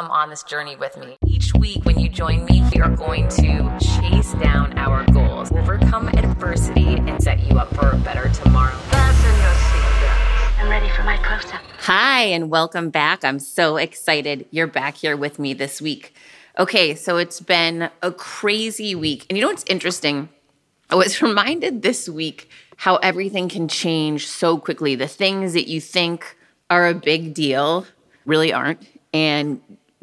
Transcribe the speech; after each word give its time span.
come 0.00 0.10
on 0.10 0.30
this 0.30 0.42
journey 0.42 0.76
with 0.76 0.96
me. 0.96 1.18
Each 1.26 1.52
week, 1.52 1.84
when 1.84 1.98
you 1.98 2.08
join 2.08 2.46
me, 2.46 2.62
we 2.74 2.80
are 2.80 2.88
going 2.88 3.28
to 3.28 3.78
chase 3.78 4.32
down 4.42 4.72
our 4.78 5.04
goals, 5.12 5.52
overcome 5.52 6.08
adversity, 6.08 6.94
and 6.94 7.22
set 7.22 7.38
you 7.40 7.58
up 7.58 7.68
for 7.74 7.90
a 7.90 7.96
better 7.98 8.30
tomorrow. 8.30 8.74
Fasten 8.88 9.30
your 9.42 9.50
seatbelts. 9.50 10.58
I'm 10.58 10.70
ready 10.70 10.88
for 10.88 11.02
my 11.02 11.18
close 11.18 11.52
up. 11.52 11.60
Hi, 11.80 12.22
and 12.22 12.48
welcome 12.48 12.88
back. 12.88 13.26
I'm 13.26 13.38
so 13.38 13.76
excited 13.76 14.46
you're 14.50 14.66
back 14.66 14.96
here 14.96 15.18
with 15.18 15.38
me 15.38 15.52
this 15.52 15.82
week. 15.82 16.14
Okay, 16.58 16.94
so 16.94 17.18
it's 17.18 17.40
been 17.40 17.90
a 18.02 18.10
crazy 18.10 18.94
week. 18.94 19.26
And 19.28 19.36
you 19.36 19.42
know 19.42 19.50
what's 19.50 19.64
interesting? 19.64 20.30
I 20.88 20.94
was 20.94 21.20
reminded 21.22 21.82
this 21.82 22.08
week 22.08 22.48
how 22.78 22.96
everything 22.96 23.50
can 23.50 23.68
change 23.68 24.28
so 24.28 24.56
quickly. 24.56 24.94
The 24.94 25.06
things 25.06 25.52
that 25.52 25.68
you 25.68 25.78
think 25.78 26.38
are 26.70 26.88
a 26.88 26.94
big 26.94 27.34
deal 27.34 27.86
really 28.24 28.50
aren't. 28.50 28.86
And 29.12 29.60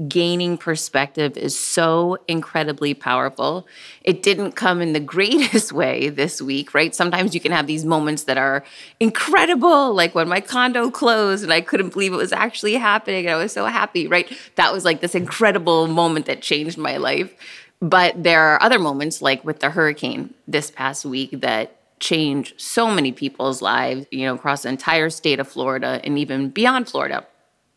gaining 0.07 0.57
perspective 0.57 1.35
is 1.37 1.57
so 1.57 2.17
incredibly 2.27 2.93
powerful. 2.93 3.65
It 4.03 4.21
didn't 4.21 4.51
come 4.51 4.79
in 4.81 4.93
the 4.93 4.99
greatest 5.17 5.71
way 5.71 6.09
this 6.09 6.41
week, 6.41 6.73
right? 6.73 6.93
Sometimes 6.93 7.33
you 7.33 7.39
can 7.39 7.51
have 7.51 7.65
these 7.65 7.83
moments 7.83 8.23
that 8.23 8.37
are 8.37 8.63
incredible, 8.99 9.93
like 9.93 10.13
when 10.13 10.29
my 10.29 10.39
condo 10.39 10.91
closed 10.91 11.43
and 11.43 11.51
I 11.51 11.61
couldn't 11.61 11.93
believe 11.93 12.13
it 12.13 12.17
was 12.17 12.31
actually 12.31 12.75
happening. 12.75 13.25
And 13.25 13.35
I 13.35 13.37
was 13.37 13.53
so 13.53 13.65
happy, 13.65 14.07
right? 14.07 14.31
That 14.55 14.71
was 14.71 14.85
like 14.85 15.01
this 15.01 15.15
incredible 15.15 15.87
moment 15.87 16.27
that 16.27 16.41
changed 16.41 16.77
my 16.77 16.97
life. 16.97 17.33
But 17.79 18.23
there 18.23 18.41
are 18.41 18.61
other 18.61 18.79
moments, 18.79 19.21
like 19.21 19.43
with 19.45 19.59
the 19.59 19.69
hurricane 19.69 20.33
this 20.47 20.71
past 20.71 21.05
week, 21.05 21.41
that 21.41 21.73
changed 21.99 22.59
so 22.59 22.89
many 22.91 23.11
people's 23.11 23.61
lives, 23.61 24.05
you 24.11 24.25
know, 24.25 24.35
across 24.35 24.63
the 24.63 24.69
entire 24.69 25.09
state 25.09 25.39
of 25.39 25.47
Florida 25.47 25.99
and 26.03 26.17
even 26.17 26.49
beyond 26.49 26.87
Florida. 26.89 27.25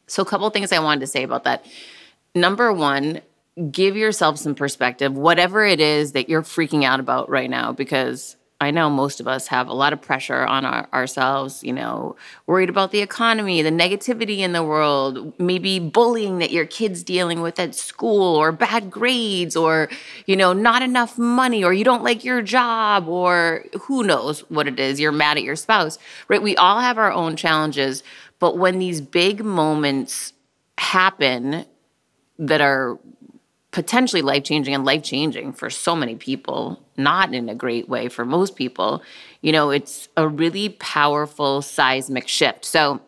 So, 0.06 0.22
a 0.22 0.26
couple 0.26 0.48
things 0.50 0.72
I 0.72 0.78
wanted 0.78 1.00
to 1.00 1.06
say 1.06 1.22
about 1.22 1.44
that. 1.44 1.64
Number 2.34 2.72
one, 2.72 3.20
give 3.70 3.96
yourself 3.96 4.38
some 4.38 4.54
perspective, 4.54 5.12
whatever 5.14 5.64
it 5.64 5.80
is 5.80 6.12
that 6.12 6.28
you're 6.28 6.42
freaking 6.42 6.84
out 6.84 7.00
about 7.00 7.28
right 7.28 7.50
now, 7.50 7.72
because 7.72 8.36
I 8.62 8.70
know 8.70 8.90
most 8.90 9.20
of 9.20 9.26
us 9.26 9.46
have 9.46 9.68
a 9.68 9.72
lot 9.72 9.94
of 9.94 10.02
pressure 10.02 10.44
on 10.44 10.66
our, 10.66 10.86
ourselves, 10.92 11.64
you 11.64 11.72
know, 11.72 12.16
worried 12.46 12.68
about 12.68 12.90
the 12.92 13.00
economy, 13.00 13.62
the 13.62 13.70
negativity 13.70 14.40
in 14.40 14.52
the 14.52 14.62
world, 14.62 15.32
maybe 15.40 15.78
bullying 15.78 16.38
that 16.38 16.50
your 16.50 16.66
kid's 16.66 17.02
dealing 17.02 17.40
with 17.40 17.58
at 17.58 17.74
school, 17.74 18.36
or 18.36 18.52
bad 18.52 18.90
grades, 18.90 19.56
or, 19.56 19.88
you 20.26 20.36
know, 20.36 20.52
not 20.52 20.82
enough 20.82 21.16
money, 21.16 21.64
or 21.64 21.72
you 21.72 21.84
don't 21.84 22.04
like 22.04 22.22
your 22.22 22.42
job, 22.42 23.08
or 23.08 23.64
who 23.80 24.02
knows 24.04 24.40
what 24.50 24.68
it 24.68 24.78
is. 24.78 25.00
You're 25.00 25.10
mad 25.10 25.38
at 25.38 25.42
your 25.42 25.56
spouse, 25.56 25.98
right? 26.28 26.42
We 26.42 26.54
all 26.56 26.80
have 26.80 26.98
our 26.98 27.12
own 27.12 27.36
challenges. 27.36 28.02
But 28.38 28.58
when 28.58 28.78
these 28.78 29.00
big 29.00 29.42
moments 29.42 30.34
happen 30.76 31.64
that 32.40 32.60
are 32.60 32.98
potentially 33.70 34.22
life 34.22 34.42
changing 34.42 34.74
and 34.74 34.84
life 34.84 35.02
changing 35.02 35.52
for 35.52 35.70
so 35.70 35.94
many 35.94 36.16
people, 36.16 36.82
not 36.96 37.32
in 37.32 37.48
a 37.48 37.54
great 37.54 37.88
way 37.88 38.08
for 38.08 38.24
most 38.24 38.56
people, 38.56 39.02
you 39.42 39.52
know, 39.52 39.70
it's 39.70 40.08
a 40.16 40.26
really 40.26 40.70
powerful 40.70 41.62
seismic 41.62 42.26
shift. 42.26 42.64
So 42.64 43.00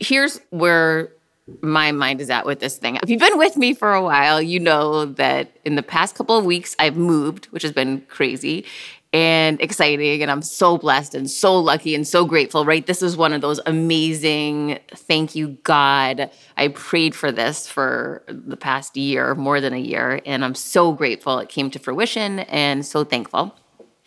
here's 0.00 0.40
where 0.50 1.12
my 1.60 1.92
mind 1.92 2.20
is 2.20 2.30
at 2.30 2.46
with 2.46 2.60
this 2.60 2.78
thing. 2.78 2.98
If 3.02 3.10
you've 3.10 3.20
been 3.20 3.38
with 3.38 3.56
me 3.56 3.74
for 3.74 3.92
a 3.92 4.02
while, 4.02 4.40
you 4.40 4.58
know 4.58 5.04
that 5.04 5.56
in 5.64 5.76
the 5.76 5.82
past 5.82 6.14
couple 6.14 6.36
of 6.36 6.44
weeks, 6.44 6.74
I've 6.78 6.96
moved, 6.96 7.46
which 7.46 7.62
has 7.62 7.72
been 7.72 8.02
crazy 8.08 8.64
and 9.12 9.60
exciting. 9.60 10.22
And 10.22 10.30
I'm 10.30 10.42
so 10.42 10.78
blessed 10.78 11.14
and 11.14 11.30
so 11.30 11.58
lucky 11.58 11.94
and 11.94 12.06
so 12.06 12.24
grateful, 12.24 12.64
right? 12.64 12.86
This 12.86 13.02
is 13.02 13.16
one 13.16 13.32
of 13.32 13.40
those 13.40 13.60
amazing, 13.66 14.78
thank 14.94 15.34
you, 15.34 15.58
God. 15.64 16.30
I 16.56 16.68
prayed 16.68 17.14
for 17.14 17.30
this 17.30 17.66
for 17.66 18.24
the 18.26 18.56
past 18.56 18.96
year, 18.96 19.34
more 19.34 19.60
than 19.60 19.74
a 19.74 19.78
year. 19.78 20.20
And 20.24 20.44
I'm 20.44 20.54
so 20.54 20.92
grateful 20.92 21.38
it 21.38 21.48
came 21.48 21.70
to 21.72 21.78
fruition 21.78 22.40
and 22.40 22.86
so 22.86 23.04
thankful. 23.04 23.54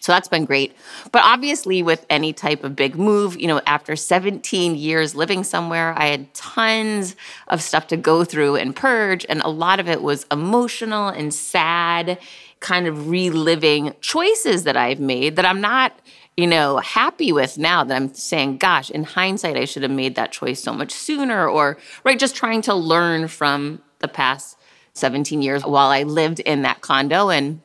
So 0.06 0.12
that's 0.12 0.28
been 0.28 0.46
great. 0.46 0.76
But 1.12 1.24
obviously, 1.24 1.82
with 1.82 2.06
any 2.12 2.32
type 2.32 2.64
of 2.64 2.76
big 2.76 2.96
move, 2.96 3.40
you 3.42 3.48
know, 3.48 3.60
after 3.66 3.96
17 3.96 4.76
years 4.76 5.16
living 5.16 5.44
somewhere, 5.44 5.96
I 5.98 6.06
had 6.08 6.32
tons 6.36 7.16
of 7.48 7.60
stuff 7.60 7.88
to 7.88 7.98
go 7.98 8.24
through 8.24 8.58
and 8.58 8.76
purge. 8.76 9.26
And 9.28 9.42
a 9.42 9.50
lot 9.50 9.80
of 9.80 9.90
it 9.90 10.04
was 10.04 10.28
emotional 10.32 11.08
and 11.08 11.34
sad 11.34 12.20
kind 12.66 12.88
of 12.88 13.10
reliving 13.10 13.94
choices 14.02 14.64
that 14.64 14.76
I've 14.76 15.00
made 15.00 15.36
that 15.36 15.46
I'm 15.46 15.62
not, 15.62 15.94
you 16.36 16.48
know, 16.48 16.78
happy 16.78 17.32
with 17.32 17.60
now 17.60 17.84
that 17.84 17.96
I'm 17.96 18.12
saying, 18.16 18.58
gosh, 18.58 18.90
in 18.90 19.04
hindsight, 19.04 19.56
I 19.56 19.66
should 19.66 19.84
have 19.84 19.92
made 19.92 20.16
that 20.16 20.32
choice 20.32 20.64
so 20.64 20.74
much 20.74 20.92
sooner, 20.92 21.48
or, 21.48 21.78
right, 22.04 22.18
just 22.18 22.36
trying 22.36 22.64
to 22.64 22.74
learn 22.74 23.28
from 23.28 23.84
the 24.00 24.08
past 24.08 24.58
17 24.94 25.44
years 25.44 25.64
while 25.64 25.92
I 25.92 26.02
lived 26.04 26.40
in 26.40 26.64
that 26.64 26.82
condo 26.82 27.30
and 27.30 27.62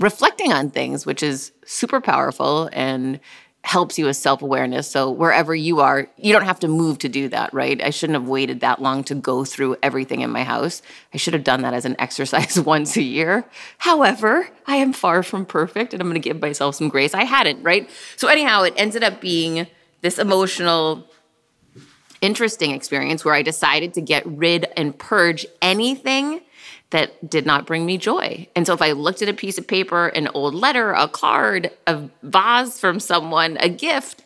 reflecting 0.00 0.50
on 0.50 0.70
things, 0.70 1.04
which 1.04 1.22
is 1.22 1.52
super 1.66 2.00
powerful 2.00 2.70
and 2.72 3.20
helps 3.68 3.98
you 3.98 4.06
with 4.06 4.16
self 4.16 4.40
awareness. 4.40 4.90
So, 4.90 5.10
wherever 5.10 5.54
you 5.54 5.80
are, 5.80 6.08
you 6.16 6.32
don't 6.32 6.46
have 6.46 6.60
to 6.60 6.68
move 6.68 6.98
to 7.00 7.08
do 7.08 7.28
that, 7.28 7.52
right? 7.52 7.80
I 7.82 7.90
shouldn't 7.90 8.18
have 8.18 8.26
waited 8.26 8.60
that 8.60 8.80
long 8.80 9.04
to 9.04 9.14
go 9.14 9.44
through 9.44 9.76
everything 9.82 10.22
in 10.22 10.30
my 10.30 10.42
house. 10.42 10.80
I 11.12 11.18
should 11.18 11.34
have 11.34 11.44
done 11.44 11.60
that 11.62 11.74
as 11.74 11.84
an 11.84 11.94
exercise 11.98 12.58
once 12.74 12.96
a 12.96 13.02
year. 13.02 13.44
However, 13.76 14.48
I 14.66 14.76
am 14.76 14.94
far 14.94 15.22
from 15.22 15.44
perfect 15.44 15.92
and 15.92 16.00
I'm 16.00 16.08
going 16.08 16.20
to 16.20 16.26
give 16.26 16.40
myself 16.40 16.76
some 16.76 16.88
grace. 16.88 17.12
I 17.12 17.24
hadn't, 17.24 17.62
right? 17.62 17.90
So, 18.16 18.28
anyhow, 18.28 18.62
it 18.62 18.72
ended 18.78 19.04
up 19.04 19.20
being 19.20 19.66
this 20.00 20.18
emotional, 20.18 21.04
interesting 22.22 22.70
experience 22.70 23.22
where 23.22 23.34
I 23.34 23.42
decided 23.42 23.92
to 23.94 24.00
get 24.00 24.24
rid 24.24 24.66
and 24.78 24.98
purge 24.98 25.44
anything 25.60 26.40
that 26.90 27.28
did 27.28 27.44
not 27.44 27.66
bring 27.66 27.84
me 27.84 27.98
joy. 27.98 28.48
And 28.56 28.66
so 28.66 28.72
if 28.72 28.80
I 28.80 28.92
looked 28.92 29.20
at 29.20 29.28
a 29.28 29.34
piece 29.34 29.58
of 29.58 29.66
paper, 29.66 30.08
an 30.08 30.28
old 30.28 30.54
letter, 30.54 30.92
a 30.92 31.08
card, 31.08 31.70
a 31.86 32.08
vase 32.22 32.80
from 32.80 32.98
someone, 32.98 33.58
a 33.58 33.68
gift, 33.68 34.24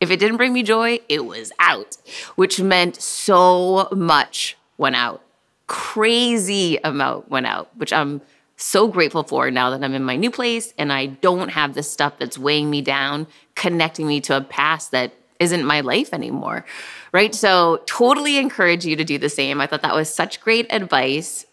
if 0.00 0.10
it 0.10 0.18
didn't 0.18 0.36
bring 0.36 0.52
me 0.52 0.62
joy, 0.62 0.98
it 1.08 1.24
was 1.24 1.52
out, 1.60 1.96
which 2.34 2.60
meant 2.60 3.00
so 3.00 3.88
much 3.92 4.56
went 4.78 4.96
out. 4.96 5.22
Crazy 5.68 6.78
amount 6.82 7.30
went 7.30 7.46
out, 7.46 7.70
which 7.76 7.92
I'm 7.92 8.20
so 8.56 8.88
grateful 8.88 9.22
for 9.22 9.50
now 9.50 9.70
that 9.70 9.82
I'm 9.82 9.94
in 9.94 10.02
my 10.02 10.16
new 10.16 10.30
place 10.30 10.74
and 10.76 10.92
I 10.92 11.06
don't 11.06 11.50
have 11.50 11.74
this 11.74 11.90
stuff 11.90 12.18
that's 12.18 12.36
weighing 12.36 12.68
me 12.68 12.82
down, 12.82 13.28
connecting 13.54 14.06
me 14.06 14.20
to 14.22 14.36
a 14.36 14.40
past 14.40 14.90
that 14.90 15.12
isn't 15.38 15.64
my 15.64 15.80
life 15.80 16.12
anymore. 16.12 16.64
Right. 17.12 17.34
So, 17.34 17.82
totally 17.86 18.38
encourage 18.38 18.86
you 18.86 18.96
to 18.96 19.04
do 19.04 19.18
the 19.18 19.28
same. 19.28 19.60
I 19.60 19.66
thought 19.66 19.82
that 19.82 19.94
was 19.94 20.12
such 20.12 20.40
great 20.40 20.66
advice 20.72 21.46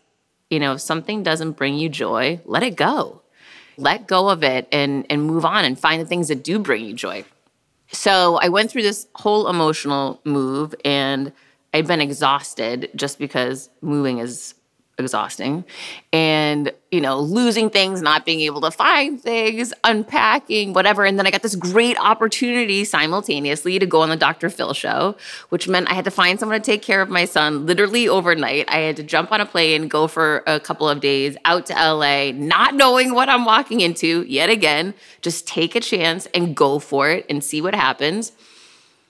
you 0.50 0.60
know, 0.60 0.74
if 0.74 0.82
something 0.82 1.24
doesn't 1.24 1.54
bring 1.54 1.76
you 1.76 1.90
joy, 1.90 2.42
let 2.46 2.64
it 2.64 2.76
go. 2.76 3.22
Let 3.78 4.08
go 4.08 4.30
of 4.30 4.44
it 4.44 4.68
and 4.72 5.06
and 5.10 5.24
move 5.24 5.46
on 5.46 5.64
and 5.64 5.80
find 5.80 6.02
the 6.02 6.06
things 6.06 6.28
that 6.28 6.44
do 6.44 6.60
bring 6.60 6.84
you 6.86 6.94
joy. 6.94 7.24
So 7.92 8.38
I 8.42 8.50
went 8.50 8.70
through 8.70 8.84
this 8.84 9.08
whole 9.16 9.48
emotional 9.48 10.20
move 10.24 10.76
and 10.84 11.32
I'd 11.74 11.88
been 11.88 12.02
exhausted 12.02 12.90
just 12.96 13.20
because 13.20 13.70
moving 13.82 14.20
is 14.20 14.54
exhausting. 15.00 15.64
And 16.14 16.72
you 16.92 17.02
know 17.02 17.20
losing 17.20 17.70
things 17.70 18.02
not 18.02 18.26
being 18.26 18.42
able 18.42 18.62
to 18.62 18.72
find 18.72 19.22
things 19.22 19.74
unpacking 19.84 20.74
whatever. 20.74 21.06
And 21.06 21.18
then 21.18 21.28
i 21.28 21.32
got 21.32 21.42
this 21.42 21.56
great 21.56 21.98
opportunity 22.00 22.84
simultaneously 22.84 23.80
to 23.80 23.86
go 23.86 24.02
on 24.02 24.09
the 24.09 24.16
dr 24.16 24.50
phil 24.50 24.74
show 24.74 25.16
which 25.50 25.68
meant 25.68 25.90
i 25.90 25.94
had 25.94 26.06
to 26.06 26.12
find 26.12 26.40
someone 26.40 26.59
to 26.59 26.66
take 26.66 26.82
care 26.82 27.02
of 27.02 27.09
my 27.09 27.26
son 27.26 27.66
literally 27.66 28.08
overnight. 28.08 28.66
I 28.70 28.80
had 28.80 28.96
to 28.98 29.04
jump 29.04 29.32
on 29.32 29.42
a 29.42 29.46
plane 29.46 29.88
go 29.88 30.08
for 30.08 30.44
a 30.48 30.59
couple 30.59 30.90
of 30.90 31.00
days 31.00 31.38
out 31.46 31.68
to 31.68 31.74
la 31.74 32.32
not 32.32 32.76
knowing 32.76 33.14
what 33.14 33.30
i'm 33.30 33.46
walking 33.46 33.82
into 33.82 34.24
yet 34.24 34.50
again. 34.50 34.94
Just 35.22 35.48
take 35.48 35.76
a 35.76 35.80
chance 35.80 36.28
and 36.34 36.56
go 36.56 36.80
for 36.80 37.09
it 37.09 37.26
and 37.30 37.44
see 37.44 37.62
what 37.62 37.76
happens 37.76 38.32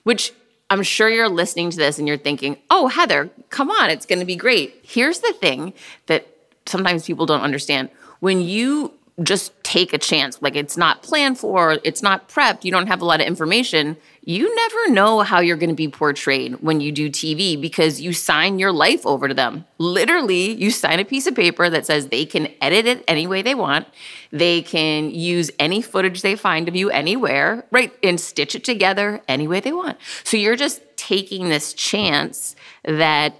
which 0.02 0.32
I'm 0.70 0.84
sure 0.84 1.10
you're 1.10 1.28
listening 1.28 1.70
to 1.70 1.76
this 1.76 1.98
and 1.98 2.06
you're 2.06 2.16
thinking, 2.16 2.56
oh, 2.70 2.86
Heather, 2.86 3.28
come 3.50 3.70
on, 3.70 3.90
it's 3.90 4.06
going 4.06 4.20
to 4.20 4.24
be 4.24 4.36
great. 4.36 4.80
Here's 4.82 5.18
the 5.18 5.32
thing 5.32 5.74
that 6.06 6.28
sometimes 6.66 7.04
people 7.04 7.26
don't 7.26 7.42
understand. 7.42 7.90
When 8.20 8.40
you 8.40 8.94
just 9.22 9.52
take 9.64 9.92
a 9.92 9.98
chance, 9.98 10.40
like 10.40 10.54
it's 10.54 10.76
not 10.76 11.02
planned 11.02 11.38
for, 11.38 11.78
it's 11.84 12.02
not 12.02 12.28
prepped, 12.28 12.64
you 12.64 12.70
don't 12.70 12.86
have 12.86 13.02
a 13.02 13.04
lot 13.04 13.20
of 13.20 13.26
information, 13.26 13.96
you 14.22 14.54
never 14.54 14.90
know 14.90 15.20
how 15.20 15.40
you're 15.40 15.56
going 15.56 15.70
to 15.70 15.74
be 15.74 15.88
portrayed 15.88 16.60
when 16.60 16.80
you 16.80 16.92
do 16.92 17.08
TV 17.08 17.58
because 17.58 18.00
you 18.00 18.12
sign 18.12 18.58
your 18.58 18.70
life 18.70 19.06
over 19.06 19.28
to 19.28 19.34
them. 19.34 19.64
Literally, 19.78 20.52
you 20.52 20.70
sign 20.70 21.00
a 21.00 21.04
piece 21.06 21.26
of 21.26 21.34
paper 21.34 21.70
that 21.70 21.86
says 21.86 22.08
they 22.08 22.26
can 22.26 22.48
edit 22.60 22.86
it 22.86 23.04
any 23.08 23.26
way 23.26 23.40
they 23.40 23.54
want. 23.54 23.88
They 24.30 24.60
can 24.60 25.10
use 25.10 25.50
any 25.58 25.80
footage 25.80 26.20
they 26.20 26.36
find 26.36 26.68
of 26.68 26.76
you 26.76 26.90
anywhere, 26.90 27.64
right? 27.70 27.92
And 28.02 28.20
stitch 28.20 28.54
it 28.54 28.62
together 28.62 29.22
any 29.26 29.48
way 29.48 29.60
they 29.60 29.72
want. 29.72 29.96
So 30.22 30.36
you're 30.36 30.56
just 30.56 30.82
taking 30.96 31.48
this 31.48 31.72
chance 31.72 32.56
that 32.84 33.34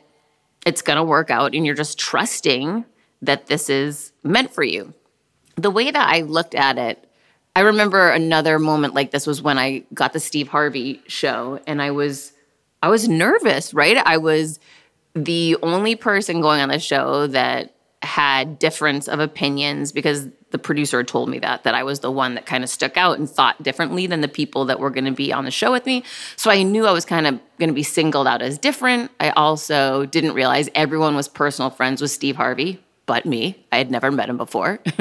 it's 0.64 0.82
going 0.82 0.96
to 0.96 1.04
work 1.04 1.30
out 1.30 1.54
and 1.54 1.66
you're 1.66 1.74
just 1.74 1.98
trusting 1.98 2.86
that 3.20 3.46
this 3.46 3.68
is 3.68 4.12
meant 4.22 4.54
for 4.54 4.62
you. 4.62 4.94
The 5.56 5.70
way 5.70 5.90
that 5.90 6.08
I 6.08 6.22
looked 6.22 6.54
at 6.54 6.78
it 6.78 7.06
I 7.56 7.60
remember 7.60 8.10
another 8.10 8.58
moment 8.58 8.94
like 8.94 9.10
this 9.10 9.26
was 9.26 9.42
when 9.42 9.58
I 9.58 9.84
got 9.92 10.12
the 10.12 10.20
Steve 10.20 10.48
Harvey 10.48 11.02
show 11.06 11.60
and 11.66 11.82
I 11.82 11.90
was 11.90 12.32
I 12.82 12.88
was 12.88 13.08
nervous, 13.08 13.74
right? 13.74 13.96
I 13.96 14.16
was 14.16 14.58
the 15.14 15.56
only 15.62 15.96
person 15.96 16.40
going 16.40 16.60
on 16.60 16.68
the 16.68 16.78
show 16.78 17.26
that 17.26 17.74
had 18.02 18.58
difference 18.58 19.08
of 19.08 19.20
opinions 19.20 19.92
because 19.92 20.28
the 20.52 20.58
producer 20.58 21.04
told 21.04 21.28
me 21.28 21.38
that 21.40 21.64
that 21.64 21.74
I 21.74 21.82
was 21.82 22.00
the 22.00 22.10
one 22.10 22.34
that 22.34 22.46
kind 22.46 22.64
of 22.64 22.70
stuck 22.70 22.96
out 22.96 23.18
and 23.18 23.28
thought 23.28 23.62
differently 23.62 24.06
than 24.06 24.20
the 24.20 24.28
people 24.28 24.64
that 24.66 24.80
were 24.80 24.90
going 24.90 25.04
to 25.04 25.12
be 25.12 25.32
on 25.32 25.44
the 25.44 25.50
show 25.50 25.70
with 25.70 25.84
me. 25.86 26.04
So 26.36 26.50
I 26.50 26.62
knew 26.62 26.86
I 26.86 26.92
was 26.92 27.04
kind 27.04 27.26
of 27.26 27.38
going 27.58 27.68
to 27.68 27.74
be 27.74 27.82
singled 27.82 28.26
out 28.26 28.42
as 28.42 28.58
different. 28.58 29.10
I 29.20 29.30
also 29.30 30.06
didn't 30.06 30.32
realize 30.32 30.70
everyone 30.74 31.14
was 31.14 31.28
personal 31.28 31.70
friends 31.70 32.00
with 32.00 32.10
Steve 32.10 32.36
Harvey 32.36 32.80
but 33.10 33.26
me. 33.26 33.56
I 33.72 33.78
had 33.78 33.90
never 33.90 34.12
met 34.12 34.28
him 34.28 34.36
before. 34.36 34.78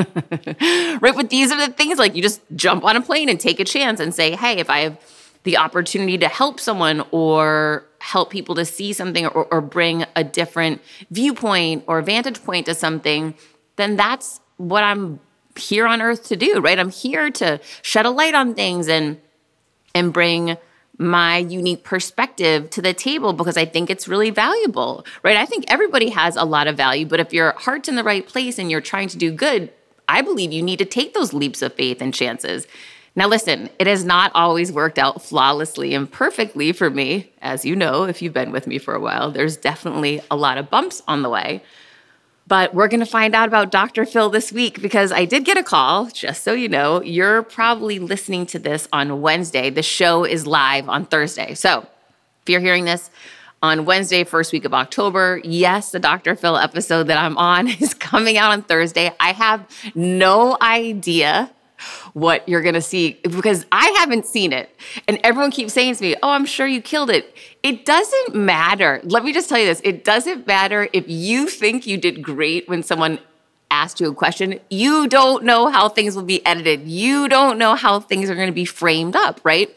right, 1.00 1.14
but 1.16 1.30
these 1.30 1.52
are 1.52 1.68
the 1.68 1.72
things 1.72 2.00
like 2.00 2.16
you 2.16 2.24
just 2.24 2.42
jump 2.56 2.84
on 2.84 2.96
a 2.96 3.02
plane 3.02 3.30
and 3.30 3.40
take 3.40 3.60
a 3.60 3.64
chance 3.64 4.00
and 4.00 4.16
say, 4.16 4.36
"Hey, 4.36 4.58
if 4.58 4.68
I 4.68 4.80
have 4.80 4.98
the 5.44 5.58
opportunity 5.58 6.18
to 6.18 6.28
help 6.28 6.60
someone 6.60 7.06
or 7.12 7.86
help 8.00 8.32
people 8.32 8.56
to 8.56 8.66
see 8.66 8.94
something 8.94 9.28
or, 9.28 9.46
or 9.54 9.62
bring 9.62 10.06
a 10.16 10.24
different 10.24 10.82
viewpoint 11.12 11.84
or 11.86 12.02
vantage 12.02 12.44
point 12.44 12.66
to 12.66 12.74
something, 12.74 13.36
then 13.76 13.96
that's 13.96 14.40
what 14.58 14.84
I'm 14.84 15.20
here 15.56 15.86
on 15.86 16.02
earth 16.02 16.24
to 16.30 16.36
do, 16.36 16.62
right? 16.62 16.80
I'm 16.80 16.90
here 16.90 17.30
to 17.30 17.60
shed 17.84 18.08
a 18.08 18.10
light 18.10 18.34
on 18.34 18.56
things 18.56 18.88
and 18.88 19.22
and 19.94 20.12
bring 20.12 20.58
my 21.00 21.38
unique 21.38 21.84
perspective 21.84 22.70
to 22.70 22.82
the 22.82 22.94
table 22.94 23.32
because 23.32 23.58
I 23.58 23.66
think 23.66 23.90
it's 23.90 24.08
really 24.08 24.30
valuable, 24.30 25.06
right? 25.24 25.38
I 25.38 25.46
think 25.46 25.64
everybody 25.70 26.10
has 26.10 26.36
a 26.36 26.44
lot 26.44 26.68
of 26.68 26.76
value, 26.76 27.06
but 27.06 27.22
if 27.22 27.34
your 27.34 27.54
heart's 27.58 27.88
in 27.88 27.96
the 27.96 28.04
right 28.04 28.28
place 28.28 28.60
and 28.60 28.70
you're 28.70 28.82
trying 28.82 29.08
to 29.08 29.18
do 29.18 29.32
good, 29.32 29.72
I 30.10 30.22
believe 30.22 30.52
you 30.52 30.62
need 30.62 30.80
to 30.80 30.86
take 30.86 31.14
those 31.14 31.34
leaps 31.34 31.62
of 31.62 31.74
faith 31.74 32.02
and 32.02 32.14
chances. 32.14 32.68
Now, 33.16 33.28
listen, 33.28 33.70
it 33.80 33.88
has 33.88 34.04
not 34.04 34.32
always 34.36 34.72
worked 34.72 35.00
out 35.00 35.22
flawlessly 35.22 35.94
and 35.94 36.12
perfectly 36.12 36.72
for 36.74 36.90
me. 36.90 37.32
As 37.42 37.66
you 37.66 37.76
know, 37.76 38.04
if 38.04 38.22
you've 38.22 38.34
been 38.34 38.52
with 38.52 38.68
me 38.68 38.78
for 38.78 38.94
a 38.94 39.00
while, 39.00 39.32
there's 39.32 39.58
definitely 39.58 40.22
a 40.30 40.36
lot 40.36 40.58
of 40.58 40.70
bumps 40.70 41.02
on 41.08 41.22
the 41.22 41.30
way. 41.30 41.64
But 42.50 42.74
we're 42.74 42.88
going 42.88 43.00
to 43.00 43.06
find 43.06 43.36
out 43.36 43.48
about 43.48 43.70
Dr. 43.70 44.08
Phil 44.08 44.32
this 44.32 44.52
week 44.52 44.82
because 44.82 45.12
I 45.12 45.26
did 45.26 45.46
get 45.46 45.56
a 45.56 45.64
call, 45.64 46.08
just 46.08 46.44
so 46.44 46.54
you 46.54 46.68
know. 46.68 47.00
You're 47.04 47.44
probably 47.44 48.00
listening 48.00 48.48
to 48.48 48.60
this 48.60 48.88
on 48.92 49.22
Wednesday. 49.22 49.70
The 49.70 49.84
show 49.84 50.26
is 50.26 50.48
live 50.48 50.90
on 50.90 51.06
Thursday. 51.06 51.54
So 51.54 51.86
if 52.42 52.50
you're 52.50 52.60
hearing 52.60 52.86
this 52.86 53.12
on 53.62 53.86
Wednesday, 53.86 54.24
first 54.24 54.52
week 54.52 54.66
of 54.66 54.74
October, 54.74 55.40
yes, 55.44 55.92
the 55.92 56.00
Dr. 56.00 56.36
Phil 56.36 56.58
episode 56.58 57.04
that 57.04 57.24
I'm 57.24 57.38
on 57.38 57.68
is 57.80 57.94
coming 57.94 58.36
out 58.36 58.52
on 58.52 58.64
Thursday. 58.64 59.14
I 59.20 59.34
have 59.34 59.70
no 59.94 60.58
idea 60.60 61.52
what 62.14 62.50
you're 62.50 62.62
going 62.62 62.74
to 62.74 62.82
see 62.82 63.20
because 63.24 63.66
I 63.72 63.96
haven't 64.00 64.26
seen 64.26 64.54
it. 64.54 64.76
And 65.08 65.20
everyone 65.24 65.52
keeps 65.52 65.74
saying 65.74 65.96
to 65.96 66.02
me, 66.02 66.16
Oh, 66.22 66.30
I'm 66.30 66.46
sure 66.46 66.68
you 66.68 66.82
killed 66.82 67.10
it. 67.10 67.36
It 67.62 67.86
doesn't 67.86 68.36
matter. 68.36 69.02
Let 69.04 69.24
me 69.24 69.34
just 69.34 69.50
tell 69.50 69.60
you 69.60 69.66
this 69.66 69.82
it 69.84 70.04
doesn't 70.04 70.48
matter 70.48 70.88
if 70.94 71.06
you 71.08 71.48
think 71.48 71.86
you 71.86 71.98
did 71.98 72.24
great 72.24 72.70
when 72.70 72.84
someone 72.84 73.20
asked 73.70 74.00
you 74.00 74.10
a 74.10 74.14
question. 74.14 74.60
You 74.70 75.08
don't 75.08 75.44
know 75.44 75.68
how 75.68 75.90
things 75.90 76.16
will 76.16 76.24
be 76.24 76.46
edited, 76.46 76.88
you 76.88 77.28
don't 77.28 77.58
know 77.58 77.76
how 77.76 78.00
things 78.00 78.30
are 78.30 78.36
going 78.36 78.48
to 78.48 78.54
be 78.54 78.66
framed 78.66 79.16
up, 79.16 79.42
right? 79.44 79.70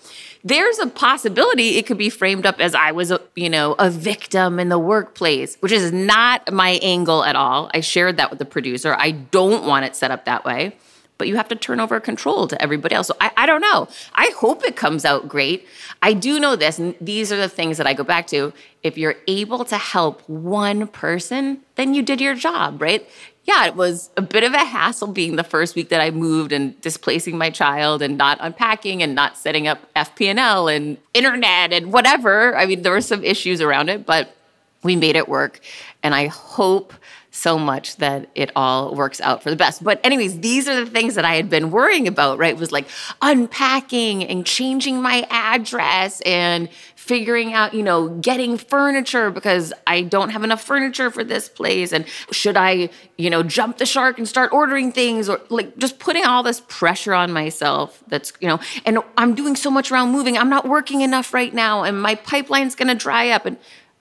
There's 0.45 0.79
a 0.81 0.89
possibility 0.89 1.77
it 1.77 1.87
could 1.87 1.99
be 1.99 2.11
framed 2.11 2.47
up 2.47 2.61
as 2.61 2.75
I 2.75 2.91
was, 2.91 3.13
a, 3.13 3.21
you 3.37 3.49
know, 3.49 3.77
a 3.79 3.91
victim 3.91 4.59
in 4.59 4.71
the 4.71 4.79
workplace, 4.79 5.57
which 5.61 5.71
is 5.71 5.93
not 5.93 6.53
my 6.53 6.81
angle 6.83 7.23
at 7.25 7.37
all. 7.37 7.71
I 7.73 7.79
shared 7.79 8.17
that 8.17 8.31
with 8.31 8.41
the 8.41 8.45
producer. 8.45 8.97
I 8.99 9.13
don't 9.13 9.65
want 9.65 9.85
it 9.85 9.95
set 9.95 10.11
up 10.11 10.25
that 10.25 10.45
way 10.45 10.77
but 11.23 11.29
you 11.29 11.37
have 11.37 11.47
to 11.47 11.55
turn 11.55 11.79
over 11.79 12.01
control 12.01 12.49
to 12.49 12.61
everybody 12.61 12.97
else. 12.97 13.07
So 13.07 13.15
I, 13.21 13.31
I 13.37 13.47
don't 13.47 13.61
know. 13.61 13.87
I 14.15 14.33
hope 14.37 14.65
it 14.65 14.75
comes 14.75 15.05
out 15.05 15.29
great. 15.29 15.69
I 16.03 16.15
do 16.15 16.41
know 16.41 16.57
this, 16.57 16.81
and 16.81 16.97
these 17.01 17.31
are 17.31 17.37
the 17.37 17.49
things 17.49 17.79
that 17.79 17.87
I 17.87 17.95
go 17.95 18.03
back 18.03 18.27
to. 18.29 18.53
If 18.83 18.99
you're 18.99 19.15
able 19.29 19.65
to 19.67 19.79
help 19.79 20.29
one 20.29 20.89
person, 20.89 21.61
then 21.77 21.95
you 21.95 22.03
did 22.03 22.21
your 22.21 22.35
job, 22.35 22.83
right? 22.83 23.09
yeah, 23.45 23.67
it 23.67 23.77
was 23.77 24.11
a 24.17 24.23
bit 24.23 24.43
of 24.43 24.53
a 24.53 24.65
hassle 24.65 25.13
being 25.13 25.37
the 25.37 25.45
first 25.45 25.77
week 25.77 25.91
that 25.91 26.01
I 26.01 26.11
moved 26.11 26.51
and 26.51 26.81
displacing 26.81 27.39
my 27.39 27.51
child 27.51 28.03
and 28.03 28.19
not 28.19 28.39
unpacking 28.41 29.01
and 29.01 29.15
not 29.15 29.37
setting 29.37 29.69
up 29.69 29.79
FP&L 29.95 30.67
and 30.67 30.97
internet 31.15 31.73
and 31.73 31.93
whatever. 31.93 32.57
I 32.57 32.67
mean, 32.67 32.83
there 32.83 32.93
were 32.93 33.01
some 33.01 33.23
issues 33.23 33.61
around 33.61 33.91
it, 33.91 34.07
but 34.07 34.35
we 34.83 34.97
made 34.97 35.15
it 35.17 35.29
work. 35.29 35.61
And 36.03 36.15
I 36.15 36.27
hope 36.27 36.93
so 37.35 37.59
much 37.59 37.97
that 37.97 38.29
it 38.35 38.53
all 38.55 38.95
works 38.95 39.19
out 39.23 39.43
for 39.43 39.49
the 39.49 39.57
best. 39.57 39.83
But 39.83 39.99
anyways, 40.05 40.41
these 40.41 40.69
are 40.69 40.85
the 40.85 40.91
things 40.91 41.15
that 41.15 41.25
I 41.25 41.35
had 41.35 41.49
been 41.49 41.71
worrying 41.71 42.07
about, 42.07 42.39
right? 42.39 42.55
Was 42.55 42.71
like 42.71 42.87
unpacking 43.23 44.23
and 44.23 44.45
changing 44.45 45.01
my 45.01 45.27
address 45.31 46.21
and 46.21 46.69
figuring 46.95 47.55
out, 47.55 47.73
you 47.73 47.83
know, 47.83 48.11
getting 48.11 48.59
furniture 48.59 49.31
because 49.31 49.73
I 49.87 50.03
don't 50.03 50.29
have 50.29 50.45
enough 50.45 50.63
furniture 50.63 51.11
for 51.11 51.25
this 51.25 51.49
place 51.49 51.91
and 51.91 52.07
should 52.31 52.59
I, 52.59 52.91
you 53.17 53.31
know, 53.31 53.43
jump 53.43 53.79
the 53.79 53.87
shark 53.87 54.19
and 54.19 54.29
start 54.29 54.53
ordering 54.53 54.93
things 54.93 55.27
or 55.31 55.41
like 55.49 55.79
just 55.79 55.99
putting 55.99 56.27
all 56.27 56.43
this 56.43 56.61
pressure 56.69 57.15
on 57.15 57.33
myself 57.33 58.05
that's, 58.09 58.35
you 58.41 58.47
know, 58.47 58.61
and 58.85 58.99
I'm 59.17 59.35
doing 59.35 59.57
so 59.57 59.71
much 59.71 59.91
around 59.91 60.13
moving. 60.13 60.37
I'm 60.37 60.51
not 60.51 60.69
working 60.69 61.01
enough 61.01 61.33
right 61.33 61.53
now 61.53 61.83
and 61.83 62.01
my 62.01 62.15
pipeline's 62.15 62.75
going 62.75 62.89
to 62.89 62.95
dry 62.95 63.31
up 63.31 63.47
and 63.47 63.57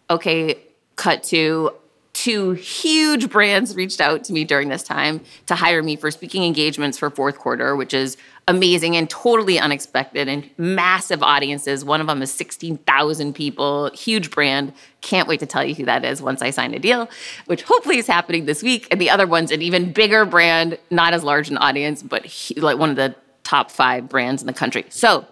okay, 0.09 0.57
cut 0.97 1.23
to 1.23 1.71
two 2.21 2.51
huge 2.51 3.31
brands 3.31 3.75
reached 3.75 3.99
out 3.99 4.23
to 4.23 4.31
me 4.31 4.43
during 4.43 4.69
this 4.69 4.83
time 4.83 5.21
to 5.47 5.55
hire 5.55 5.81
me 5.81 5.95
for 5.95 6.11
speaking 6.11 6.43
engagements 6.43 6.95
for 6.95 7.09
fourth 7.09 7.39
quarter, 7.39 7.75
which 7.75 7.95
is 7.95 8.15
amazing 8.47 8.95
and 8.95 9.09
totally 9.09 9.57
unexpected 9.57 10.27
and 10.27 10.47
massive 10.55 11.23
audiences. 11.23 11.83
One 11.83 11.99
of 11.99 12.05
them 12.05 12.21
is 12.21 12.31
16,000 12.31 13.33
people, 13.33 13.89
huge 13.95 14.29
brand. 14.29 14.71
Can't 15.01 15.27
wait 15.27 15.39
to 15.39 15.47
tell 15.47 15.63
you 15.63 15.73
who 15.73 15.85
that 15.85 16.05
is 16.05 16.21
once 16.21 16.43
I 16.43 16.51
sign 16.51 16.75
a 16.75 16.79
deal, 16.79 17.09
which 17.47 17.63
hopefully 17.63 17.97
is 17.97 18.05
happening 18.05 18.45
this 18.45 18.61
week. 18.61 18.87
And 18.91 19.01
the 19.01 19.09
other 19.09 19.25
one's 19.25 19.49
an 19.49 19.63
even 19.63 19.91
bigger 19.91 20.23
brand, 20.23 20.77
not 20.91 21.15
as 21.15 21.23
large 21.23 21.49
an 21.49 21.57
audience, 21.57 22.03
but 22.03 22.27
like 22.55 22.77
one 22.77 22.91
of 22.91 22.97
the 22.97 23.15
top 23.43 23.71
five 23.71 24.07
brands 24.07 24.43
in 24.43 24.45
the 24.45 24.53
country. 24.53 24.85
So 24.89 25.25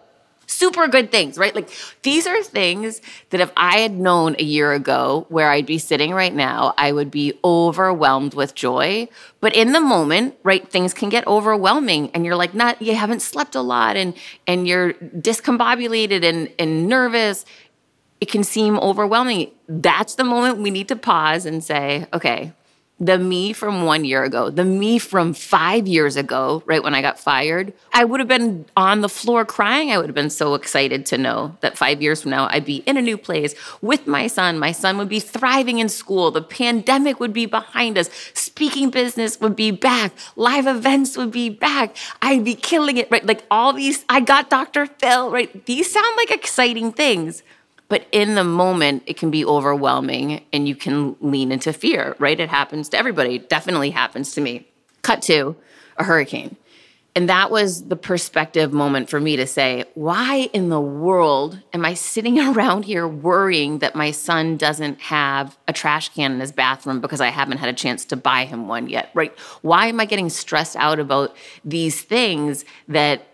super 0.49 0.87
good 0.87 1.11
things, 1.11 1.37
right? 1.37 1.53
Like 1.53 1.69
these 2.01 2.25
are 2.27 2.41
things 2.43 3.01
that 3.29 3.39
if 3.39 3.51
I 3.55 3.79
had 3.79 3.91
known 3.93 4.35
a 4.39 4.43
year 4.43 4.73
ago 4.73 5.25
where 5.29 5.49
I'd 5.49 5.65
be 5.65 5.77
sitting 5.77 6.13
right 6.13 6.33
now, 6.33 6.73
I 6.77 6.91
would 6.91 7.11
be 7.11 7.39
overwhelmed 7.43 8.33
with 8.33 8.55
joy. 8.55 9.07
But 9.39 9.55
in 9.55 9.71
the 9.73 9.79
moment, 9.79 10.35
right, 10.43 10.67
things 10.69 10.93
can 10.93 11.09
get 11.09 11.25
overwhelming 11.27 12.11
and 12.11 12.25
you're 12.25 12.35
like 12.35 12.53
not 12.53 12.81
you 12.81 12.95
haven't 12.95 13.21
slept 13.21 13.55
a 13.55 13.61
lot 13.61 13.95
and 13.95 14.13
and 14.47 14.67
you're 14.67 14.93
discombobulated 14.93 16.23
and 16.23 16.51
and 16.57 16.87
nervous. 16.87 17.45
It 18.19 18.29
can 18.29 18.43
seem 18.43 18.77
overwhelming. 18.79 19.51
That's 19.67 20.15
the 20.15 20.25
moment 20.25 20.57
we 20.57 20.71
need 20.71 20.89
to 20.89 20.95
pause 20.97 21.45
and 21.45 21.63
say, 21.63 22.05
okay, 22.11 22.51
the 22.99 23.17
me 23.17 23.53
from 23.53 23.83
one 23.85 24.03
year 24.03 24.23
ago, 24.23 24.49
the 24.49 24.65
me 24.65 24.99
from 24.99 25.33
five 25.33 25.87
years 25.87 26.17
ago, 26.17 26.61
right 26.65 26.83
when 26.83 26.93
I 26.93 27.01
got 27.01 27.17
fired, 27.17 27.73
I 27.93 28.03
would 28.03 28.19
have 28.19 28.27
been 28.27 28.65
on 28.75 29.01
the 29.01 29.09
floor 29.09 29.45
crying. 29.45 29.91
I 29.91 29.97
would 29.97 30.07
have 30.07 30.15
been 30.15 30.29
so 30.29 30.53
excited 30.53 31.05
to 31.07 31.17
know 31.17 31.57
that 31.61 31.77
five 31.77 32.01
years 32.01 32.21
from 32.21 32.31
now, 32.31 32.49
I'd 32.51 32.65
be 32.65 32.77
in 32.85 32.97
a 32.97 33.01
new 33.01 33.17
place 33.17 33.55
with 33.81 34.05
my 34.05 34.27
son. 34.27 34.59
My 34.59 34.73
son 34.73 34.97
would 34.97 35.07
be 35.07 35.21
thriving 35.21 35.79
in 35.79 35.87
school. 35.87 36.29
The 36.31 36.41
pandemic 36.41 37.19
would 37.19 37.31
be 37.33 37.45
behind 37.45 37.97
us. 37.97 38.09
Speaking 38.33 38.89
business 38.89 39.39
would 39.39 39.55
be 39.55 39.71
back. 39.71 40.11
Live 40.35 40.67
events 40.67 41.15
would 41.15 41.31
be 41.31 41.49
back. 41.49 41.95
I'd 42.21 42.43
be 42.43 42.55
killing 42.55 42.97
it, 42.97 43.09
right? 43.09 43.25
Like 43.25 43.45
all 43.49 43.71
these, 43.71 44.03
I 44.09 44.19
got 44.19 44.49
Dr. 44.49 44.85
Phil, 44.85 45.31
right? 45.31 45.65
These 45.65 45.91
sound 45.91 46.17
like 46.17 46.31
exciting 46.31 46.91
things. 46.91 47.43
But 47.89 48.05
in 48.11 48.35
the 48.35 48.43
moment, 48.43 49.03
it 49.07 49.17
can 49.17 49.31
be 49.31 49.43
overwhelming 49.43 50.45
and 50.53 50.67
you 50.67 50.75
can 50.75 51.15
lean 51.19 51.51
into 51.51 51.73
fear, 51.73 52.15
right? 52.19 52.39
It 52.39 52.49
happens 52.49 52.87
to 52.89 52.97
everybody, 52.97 53.35
it 53.35 53.49
definitely 53.49 53.89
happens 53.89 54.31
to 54.33 54.41
me. 54.41 54.67
Cut 55.01 55.21
to 55.23 55.55
a 55.97 56.03
hurricane. 56.03 56.55
And 57.15 57.27
that 57.27 57.49
was 57.49 57.85
the 57.85 57.95
perspective 57.95 58.71
moment 58.71 59.09
for 59.09 59.19
me 59.19 59.35
to 59.35 59.47
say, 59.47 59.85
why 59.95 60.49
in 60.53 60.69
the 60.69 60.79
world 60.79 61.59
am 61.73 61.83
I 61.83 61.95
sitting 61.95 62.39
around 62.55 62.85
here 62.85 63.07
worrying 63.07 63.79
that 63.79 63.95
my 63.95 64.11
son 64.11 64.55
doesn't 64.55 65.01
have 65.01 65.57
a 65.67 65.73
trash 65.73 66.09
can 66.09 66.33
in 66.33 66.39
his 66.39 66.51
bathroom 66.51 67.01
because 67.01 67.19
I 67.19 67.29
haven't 67.29 67.57
had 67.57 67.69
a 67.69 67.73
chance 67.73 68.05
to 68.05 68.15
buy 68.15 68.45
him 68.45 68.67
one 68.67 68.87
yet, 68.87 69.09
right? 69.15 69.37
Why 69.61 69.87
am 69.87 69.99
I 69.99 70.05
getting 70.05 70.29
stressed 70.29 70.75
out 70.75 70.99
about 70.99 71.35
these 71.65 72.01
things 72.01 72.63
that 72.87 73.25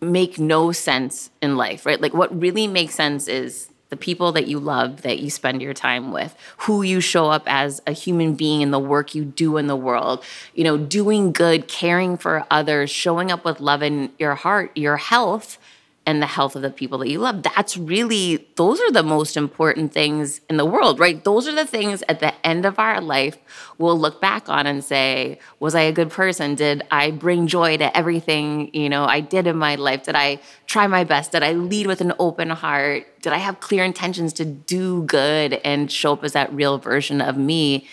make 0.00 0.38
no 0.38 0.72
sense 0.72 1.30
in 1.42 1.56
life, 1.56 1.84
right? 1.84 2.00
Like 2.00 2.14
what 2.14 2.40
really 2.40 2.66
makes 2.66 2.94
sense 2.94 3.28
is 3.28 3.68
the 3.90 3.96
people 3.96 4.32
that 4.32 4.46
you 4.46 4.58
love 4.58 5.02
that 5.02 5.18
you 5.18 5.30
spend 5.30 5.62
your 5.62 5.74
time 5.74 6.12
with 6.12 6.36
who 6.58 6.82
you 6.82 7.00
show 7.00 7.30
up 7.30 7.42
as 7.46 7.80
a 7.86 7.92
human 7.92 8.34
being 8.34 8.60
in 8.60 8.70
the 8.70 8.78
work 8.78 9.14
you 9.14 9.24
do 9.24 9.56
in 9.56 9.66
the 9.66 9.76
world. 9.76 10.22
You 10.54 10.64
know 10.64 10.76
doing 10.76 11.32
good 11.32 11.68
caring 11.68 12.16
for 12.16 12.46
others 12.50 12.90
showing 12.90 13.30
up 13.30 13.44
with 13.44 13.60
love 13.60 13.82
in 13.82 14.12
your 14.18 14.34
heart 14.34 14.76
your 14.76 14.96
health 14.96 15.58
and 16.08 16.22
the 16.22 16.26
health 16.26 16.56
of 16.56 16.62
the 16.62 16.70
people 16.70 16.96
that 16.96 17.10
you 17.10 17.18
love. 17.18 17.42
That's 17.42 17.76
really, 17.76 18.48
those 18.56 18.80
are 18.80 18.90
the 18.90 19.02
most 19.02 19.36
important 19.36 19.92
things 19.92 20.40
in 20.48 20.56
the 20.56 20.64
world, 20.64 20.98
right? 20.98 21.22
Those 21.22 21.46
are 21.46 21.54
the 21.54 21.66
things 21.66 22.02
at 22.08 22.20
the 22.20 22.32
end 22.46 22.64
of 22.64 22.78
our 22.78 22.98
life 23.02 23.36
we'll 23.76 23.98
look 23.98 24.18
back 24.18 24.48
on 24.48 24.66
and 24.66 24.82
say, 24.82 25.38
was 25.60 25.74
I 25.74 25.82
a 25.82 25.92
good 25.92 26.10
person? 26.10 26.54
Did 26.54 26.82
I 26.90 27.10
bring 27.10 27.46
joy 27.46 27.76
to 27.76 27.94
everything, 27.94 28.70
you 28.74 28.88
know, 28.88 29.04
I 29.04 29.20
did 29.20 29.46
in 29.46 29.58
my 29.58 29.74
life? 29.74 30.04
Did 30.04 30.14
I 30.14 30.40
try 30.66 30.86
my 30.86 31.04
best? 31.04 31.32
Did 31.32 31.42
I 31.42 31.52
lead 31.52 31.86
with 31.86 32.00
an 32.00 32.14
open 32.18 32.48
heart? 32.48 33.06
Did 33.20 33.34
I 33.34 33.38
have 33.38 33.60
clear 33.60 33.84
intentions 33.84 34.32
to 34.34 34.46
do 34.46 35.02
good 35.02 35.60
and 35.62 35.92
show 35.92 36.14
up 36.14 36.24
as 36.24 36.32
that 36.32 36.50
real 36.54 36.78
version 36.78 37.20
of 37.20 37.36
me? 37.36 37.86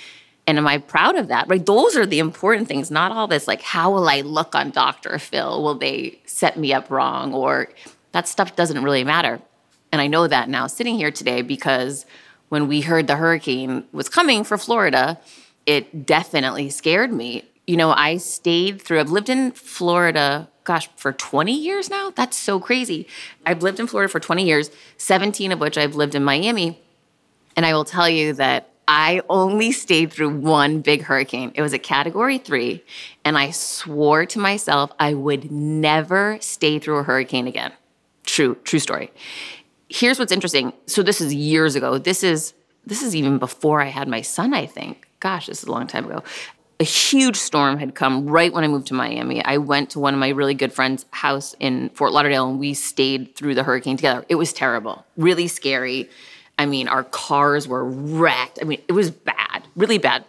And 0.48 0.58
am 0.58 0.68
I 0.68 0.78
proud 0.78 1.16
of 1.18 1.28
that? 1.30 1.50
Right? 1.50 1.66
Those 1.66 1.98
are 1.98 2.06
the 2.06 2.20
important 2.20 2.68
things, 2.68 2.92
not 2.92 3.12
all 3.12 3.28
this 3.28 3.48
like, 3.48 3.62
how 3.62 3.92
will 3.92 4.08
I 4.08 4.22
look 4.22 4.56
on 4.56 4.70
Dr. 4.72 5.20
Phil? 5.20 5.62
Will 5.62 5.76
they 5.76 6.20
set 6.26 6.58
me 6.58 6.72
up 6.72 6.90
wrong? 6.90 7.34
Or 7.34 7.70
that 8.16 8.30
stuff 8.30 8.56
doesn't 8.56 8.82
really 8.82 9.04
matter. 9.04 9.42
And 9.92 10.02
I 10.02 10.08
know 10.08 10.26
that 10.26 10.48
now 10.48 10.68
sitting 10.68 10.96
here 10.96 11.12
today 11.12 11.42
because 11.42 12.06
when 12.48 12.70
we 12.70 12.80
heard 12.80 13.08
the 13.08 13.18
hurricane 13.18 13.84
was 13.92 14.08
coming 14.08 14.46
for 14.46 14.58
Florida, 14.58 15.20
it 15.66 16.06
definitely 16.06 16.70
scared 16.70 17.12
me. 17.12 17.44
You 17.68 17.76
know, 17.76 17.92
I 17.92 18.16
stayed 18.16 18.82
through, 18.82 19.02
I've 19.02 19.12
lived 19.12 19.28
in 19.28 19.52
Florida, 19.52 20.48
gosh, 20.64 20.88
for 20.96 21.12
20 21.12 21.52
years 21.52 21.90
now. 21.90 22.10
That's 22.16 22.38
so 22.38 22.58
crazy. 22.58 23.06
I've 23.46 23.62
lived 23.62 23.82
in 23.82 23.88
Florida 23.88 24.10
for 24.10 24.22
20 24.22 24.46
years, 24.46 24.72
17 24.96 25.52
of 25.52 25.60
which 25.60 25.78
I've 25.78 25.96
lived 25.96 26.16
in 26.16 26.24
Miami. 26.24 26.80
And 27.58 27.66
I 27.66 27.74
will 27.74 27.84
tell 27.84 28.08
you 28.08 28.32
that 28.36 28.70
I 28.88 29.24
only 29.30 29.74
stayed 29.74 30.14
through 30.14 30.38
one 30.38 30.80
big 30.80 31.02
hurricane. 31.02 31.52
It 31.54 31.62
was 31.62 31.74
a 31.74 31.80
category 31.80 32.38
three. 32.38 32.82
And 33.26 33.38
I 33.38 33.52
swore 33.52 34.26
to 34.28 34.40
myself 34.40 34.94
I 34.98 35.14
would 35.14 35.52
never 35.52 36.38
stay 36.40 36.80
through 36.80 37.00
a 37.00 37.04
hurricane 37.04 37.48
again. 37.48 37.74
True, 38.26 38.56
true 38.64 38.80
story. 38.80 39.12
Here's 39.88 40.20
what's 40.20 40.32
interesting. 40.32 40.74
So 40.88 41.04
this 41.04 41.22
is 41.22 41.34
years 41.34 41.76
ago. 41.76 41.98
This 41.98 42.24
is 42.24 42.54
this 42.86 43.02
is 43.02 43.16
even 43.16 43.40
before 43.40 43.82
I 43.82 43.88
had 43.88 44.08
my 44.08 44.22
son, 44.22 44.54
I 44.54 44.66
think. 44.66 45.08
Gosh, 45.20 45.48
this 45.48 45.64
is 45.64 45.68
a 45.68 45.72
long 45.72 45.88
time 45.88 46.06
ago. 46.06 46.24
A 46.80 46.84
huge 46.84 47.38
storm 47.38 47.80
had 47.80 47.96
come 47.96 48.28
right 48.28 48.52
when 48.52 48.64
I 48.64 48.68
moved 48.68 48.88
to 48.88 48.94
Miami. 48.94 49.44
I 49.44 49.58
went 49.58 49.92
to 49.92 50.00
one 50.00 50.14
of 50.14 50.20
my 50.20 50.30
really 50.30 50.54
good 50.54 50.74
friends' 50.74 51.06
house 51.12 51.56
in 51.60 51.90
Fort 51.90 52.12
Lauderdale 52.12 52.50
and 52.50 52.60
we 52.60 52.74
stayed 52.74 53.36
through 53.36 53.56
the 53.56 53.64
hurricane 53.64 53.98
together. 53.98 54.26
It 54.30 54.36
was 54.36 54.54
terrible, 54.54 55.06
really 55.18 55.48
scary. 55.48 56.10
I 56.60 56.66
mean, 56.66 56.88
our 56.88 57.04
cars 57.04 57.68
were 57.68 57.84
wrecked. 57.84 58.60
I 58.62 58.66
mean, 58.66 58.82
it 58.88 58.94
was 58.94 59.10
bad, 59.10 59.64
really 59.76 59.98
bad. 59.98 60.26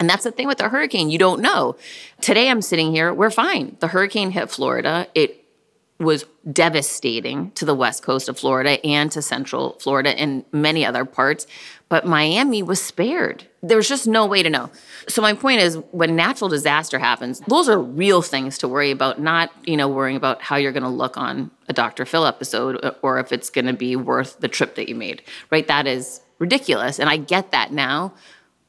And 0.00 0.10
that's 0.10 0.24
the 0.24 0.32
thing 0.32 0.46
with 0.46 0.58
the 0.58 0.68
hurricane, 0.68 1.10
you 1.10 1.18
don't 1.18 1.40
know. 1.40 1.76
Today 2.20 2.48
I'm 2.48 2.62
sitting 2.62 2.92
here, 2.92 3.12
we're 3.14 3.30
fine. 3.30 3.76
The 3.80 3.88
hurricane 3.88 4.30
hit 4.30 4.50
Florida. 4.50 5.06
It 5.14 5.43
was 5.98 6.24
devastating 6.50 7.52
to 7.52 7.64
the 7.64 7.74
west 7.74 8.02
coast 8.02 8.28
of 8.28 8.38
Florida 8.38 8.84
and 8.84 9.12
to 9.12 9.22
central 9.22 9.78
Florida 9.78 10.10
and 10.18 10.44
many 10.50 10.84
other 10.84 11.04
parts. 11.04 11.46
But 11.88 12.04
Miami 12.04 12.62
was 12.62 12.82
spared. 12.82 13.46
There's 13.62 13.88
just 13.88 14.06
no 14.06 14.26
way 14.26 14.42
to 14.42 14.50
know. 14.50 14.70
So 15.08 15.22
my 15.22 15.34
point 15.34 15.60
is 15.60 15.76
when 15.92 16.16
natural 16.16 16.50
disaster 16.50 16.98
happens, 16.98 17.40
those 17.46 17.68
are 17.68 17.78
real 17.78 18.22
things 18.22 18.58
to 18.58 18.68
worry 18.68 18.90
about, 18.90 19.20
not, 19.20 19.52
you 19.64 19.76
know, 19.76 19.88
worrying 19.88 20.16
about 20.16 20.42
how 20.42 20.56
you're 20.56 20.72
going 20.72 20.82
to 20.82 20.88
look 20.88 21.16
on 21.16 21.52
a 21.68 21.72
Dr. 21.72 22.04
Phil 22.04 22.26
episode 22.26 22.84
uh, 22.84 22.92
or 23.02 23.20
if 23.20 23.30
it's 23.30 23.48
going 23.48 23.66
to 23.66 23.72
be 23.72 23.94
worth 23.94 24.40
the 24.40 24.48
trip 24.48 24.74
that 24.74 24.88
you 24.88 24.96
made. 24.96 25.22
Right? 25.50 25.68
That 25.68 25.86
is 25.86 26.20
ridiculous 26.40 26.98
and 26.98 27.08
I 27.08 27.16
get 27.16 27.52
that 27.52 27.72
now, 27.72 28.14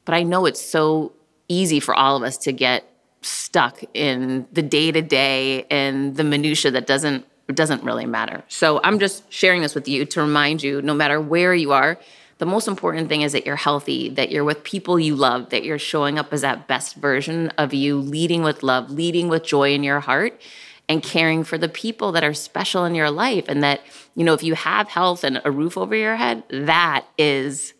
but 0.05 0.13
I 0.13 0.21
know 0.21 0.45
it's 0.45 0.61
so 0.61 1.13
easy 1.47 1.79
for 1.79 1.95
all 1.95 2.15
of 2.15 2.23
us 2.23 2.37
to 2.39 2.51
get 2.51 2.87
stuck 3.25 3.81
in 3.93 4.47
the 4.51 4.61
day 4.61 4.91
to 4.91 5.01
day 5.01 5.65
and 5.69 6.15
the 6.15 6.23
minutia 6.23 6.71
that 6.71 6.87
doesn't 6.87 7.25
doesn't 7.53 7.83
really 7.83 8.07
matter. 8.07 8.43
So 8.47 8.81
I'm 8.83 8.97
just 8.97 9.31
sharing 9.31 9.61
this 9.61 9.75
with 9.75 9.87
you 9.87 10.05
to 10.05 10.21
remind 10.21 10.63
you, 10.63 10.81
no 10.81 10.95
matter 10.95 11.21
where 11.21 11.53
you 11.53 11.73
are, 11.73 11.99
the 12.37 12.45
most 12.45 12.67
important 12.67 13.07
thing 13.07 13.21
is 13.21 13.33
that 13.33 13.45
you're 13.45 13.55
healthy, 13.55 14.09
that 14.09 14.31
you're 14.31 14.43
with 14.43 14.63
people 14.63 14.99
you 14.99 15.15
love, 15.15 15.51
that 15.51 15.63
you're 15.63 15.79
showing 15.79 16.17
up 16.17 16.33
as 16.33 16.41
that 16.41 16.67
best 16.67 16.95
version 16.95 17.49
of 17.57 17.73
you, 17.73 17.97
leading 17.97 18.41
with 18.41 18.63
love, 18.63 18.89
leading 18.89 19.29
with 19.29 19.43
joy 19.43 19.73
in 19.73 19.83
your 19.83 19.99
heart, 19.99 20.41
and 20.89 21.01
caring 21.01 21.43
for 21.43 21.57
the 21.57 21.69
people 21.69 22.11
that 22.11 22.23
are 22.23 22.33
special 22.33 22.83
in 22.83 22.95
your 22.95 23.11
life. 23.11 23.45
And 23.47 23.63
that, 23.63 23.81
you 24.15 24.25
know, 24.25 24.33
if 24.33 24.43
you 24.43 24.55
have 24.55 24.89
health 24.89 25.23
and 25.23 25.39
a 25.45 25.51
roof 25.51 25.77
over 25.77 25.95
your 25.95 26.15
head, 26.15 26.43
that 26.49 27.05
is 27.17 27.73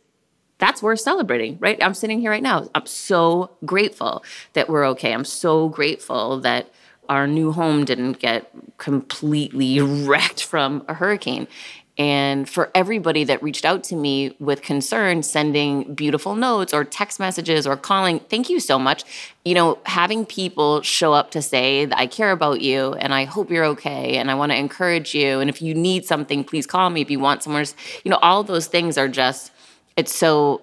that's 0.57 0.81
worth 0.81 0.99
celebrating, 0.99 1.57
right? 1.59 1.81
I'm 1.83 1.93
sitting 1.93 2.19
here 2.19 2.31
right 2.31 2.43
now. 2.43 2.69
I'm 2.73 2.85
so 2.85 3.51
grateful 3.65 4.23
that 4.53 4.69
we're 4.69 4.85
okay. 4.89 5.13
I'm 5.13 5.25
so 5.25 5.69
grateful 5.69 6.39
that 6.41 6.71
our 7.09 7.27
new 7.27 7.51
home 7.51 7.85
didn't 7.85 8.19
get 8.19 8.51
completely 8.77 9.81
wrecked 10.07 10.43
from 10.43 10.85
a 10.87 10.93
hurricane. 10.93 11.47
And 11.97 12.49
for 12.49 12.71
everybody 12.75 13.23
that 13.23 13.41
reached 13.41 13.63
out 13.63 13.85
to 13.85 13.95
me 13.95 14.35
with 14.39 14.61
concern, 14.61 15.23
sending 15.23 15.93
beautiful 15.93 16.35
notes 16.35 16.73
or 16.73 16.83
text 16.83 17.21
messages 17.21 17.65
or 17.65 17.77
calling, 17.77 18.19
thank 18.19 18.49
you 18.49 18.59
so 18.59 18.77
much. 18.77 19.05
You 19.45 19.55
know, 19.55 19.77
having 19.85 20.25
people 20.25 20.81
show 20.81 21.13
up 21.13 21.31
to 21.31 21.41
say, 21.41 21.85
that 21.85 21.97
I 21.97 22.07
care 22.07 22.31
about 22.31 22.59
you 22.59 22.93
and 22.95 23.13
I 23.13 23.23
hope 23.23 23.49
you're 23.49 23.65
okay 23.65 24.17
and 24.17 24.29
I 24.29 24.35
want 24.35 24.51
to 24.51 24.57
encourage 24.57 25.15
you. 25.15 25.39
And 25.39 25.49
if 25.49 25.61
you 25.61 25.73
need 25.73 26.05
something, 26.05 26.43
please 26.43 26.67
call 26.67 26.89
me. 26.89 26.99
If 26.99 27.09
you 27.09 27.19
want 27.19 27.43
somewhere, 27.43 27.63
you 28.03 28.11
know, 28.11 28.19
all 28.21 28.43
those 28.43 28.67
things 28.67 28.97
are 28.97 29.07
just 29.07 29.51
it's 29.95 30.13
so 30.13 30.61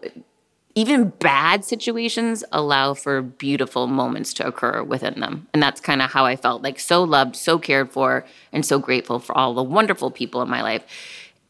even 0.75 1.11
bad 1.11 1.65
situations 1.65 2.45
allow 2.51 2.95
for 2.95 3.21
beautiful 3.21 3.87
moments 3.87 4.33
to 4.35 4.47
occur 4.47 4.83
within 4.83 5.21
them. 5.21 5.47
And 5.53 5.63
that's 5.63 5.81
kind 5.81 6.01
of 6.01 6.11
how 6.11 6.25
I 6.25 6.37
felt 6.37 6.63
like 6.63 6.81
so 6.81 7.03
loved, 7.03 7.37
so 7.37 7.59
cared 7.59 7.93
for, 7.93 8.25
and 8.53 8.65
so 8.65 8.79
grateful 8.79 9.19
for 9.19 9.37
all 9.37 9.55
the 9.55 9.63
wonderful 9.63 10.11
people 10.11 10.41
in 10.41 10.49
my 10.49 10.63
life. 10.63 10.85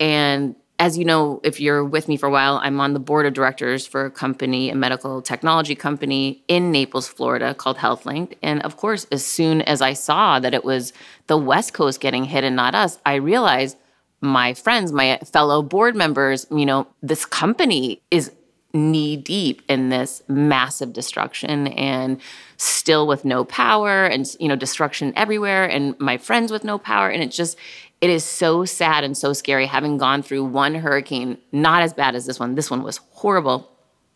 And 0.01 0.57
as 0.81 0.99
you 0.99 1.05
know, 1.05 1.41
if 1.45 1.61
you're 1.61 1.85
with 1.85 2.09
me 2.09 2.17
for 2.17 2.27
a 2.27 2.31
while, 2.33 2.59
I'm 2.61 2.81
on 2.81 2.93
the 2.93 2.99
board 2.99 3.25
of 3.25 3.35
directors 3.35 3.87
for 3.87 4.07
a 4.07 4.11
company, 4.11 4.69
a 4.71 4.75
medical 4.75 5.23
technology 5.23 5.77
company 5.77 6.43
in 6.49 6.73
Naples, 6.73 7.07
Florida 7.07 7.55
called 7.55 7.77
HealthLynked. 7.77 8.35
And 8.43 8.61
of 8.63 8.77
course, 8.77 9.07
as 9.13 9.25
soon 9.25 9.63
as 9.63 9.81
I 9.81 9.93
saw 9.93 10.41
that 10.41 10.55
it 10.55 10.65
was 10.65 10.93
the 11.29 11.39
West 11.39 11.73
Coast 11.73 12.01
getting 12.01 12.25
hit 12.25 12.43
and 12.43 12.57
not 12.57 12.75
us, 12.75 12.99
I 13.07 13.15
realized 13.15 13.77
my 14.23 14.55
friends, 14.55 14.93
my 14.93 15.19
fellow 15.19 15.63
board 15.63 15.97
members, 15.97 16.47
you 16.51 16.65
know, 16.65 16.87
this 17.03 17.27
company 17.27 18.01
is 18.11 18.31
knee 18.73 19.17
deep 19.17 19.61
in 19.69 19.91
this 19.91 20.23
massive 20.29 20.93
destruction 20.93 21.67
and 21.69 22.21
still 22.57 23.07
with 23.07 23.25
no 23.25 23.45
power 23.45 24.07
and 24.07 24.35
you 24.41 24.49
know 24.49 24.57
destruction 24.57 25.13
everywhere 25.15 25.65
and 25.67 25.99
my 26.01 26.17
friends 26.17 26.51
with 26.51 26.65
no 26.65 26.79
power. 26.79 27.11
And 27.11 27.23
it 27.23 27.31
just 27.33 27.59
it 28.01 28.09
is 28.09 28.25
so 28.25 28.65
sad 28.65 29.05
and 29.05 29.17
so 29.17 29.33
scary 29.33 29.67
having 29.67 29.99
gone 29.99 30.23
through 30.23 30.45
one 30.45 30.75
hurricane 30.77 31.37
not 31.51 31.83
as 31.83 31.93
bad 31.93 32.15
as 32.15 32.25
this 32.25 32.41
one. 32.41 32.55
This 32.55 32.71
one 32.71 32.83
was 32.83 32.99
horrible. 33.11 33.69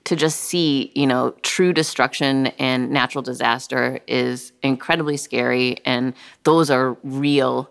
To 0.05 0.15
just 0.15 0.39
see 0.39 0.93
you 0.95 1.07
know 1.07 1.35
true 1.43 1.73
destruction 1.73 2.47
and 2.59 2.91
natural 2.91 3.23
disaster 3.23 3.99
is 4.07 4.53
incredibly 4.63 5.17
scary. 5.17 5.79
And 5.85 6.15
those 6.45 6.71
are 6.71 6.97
real 7.03 7.69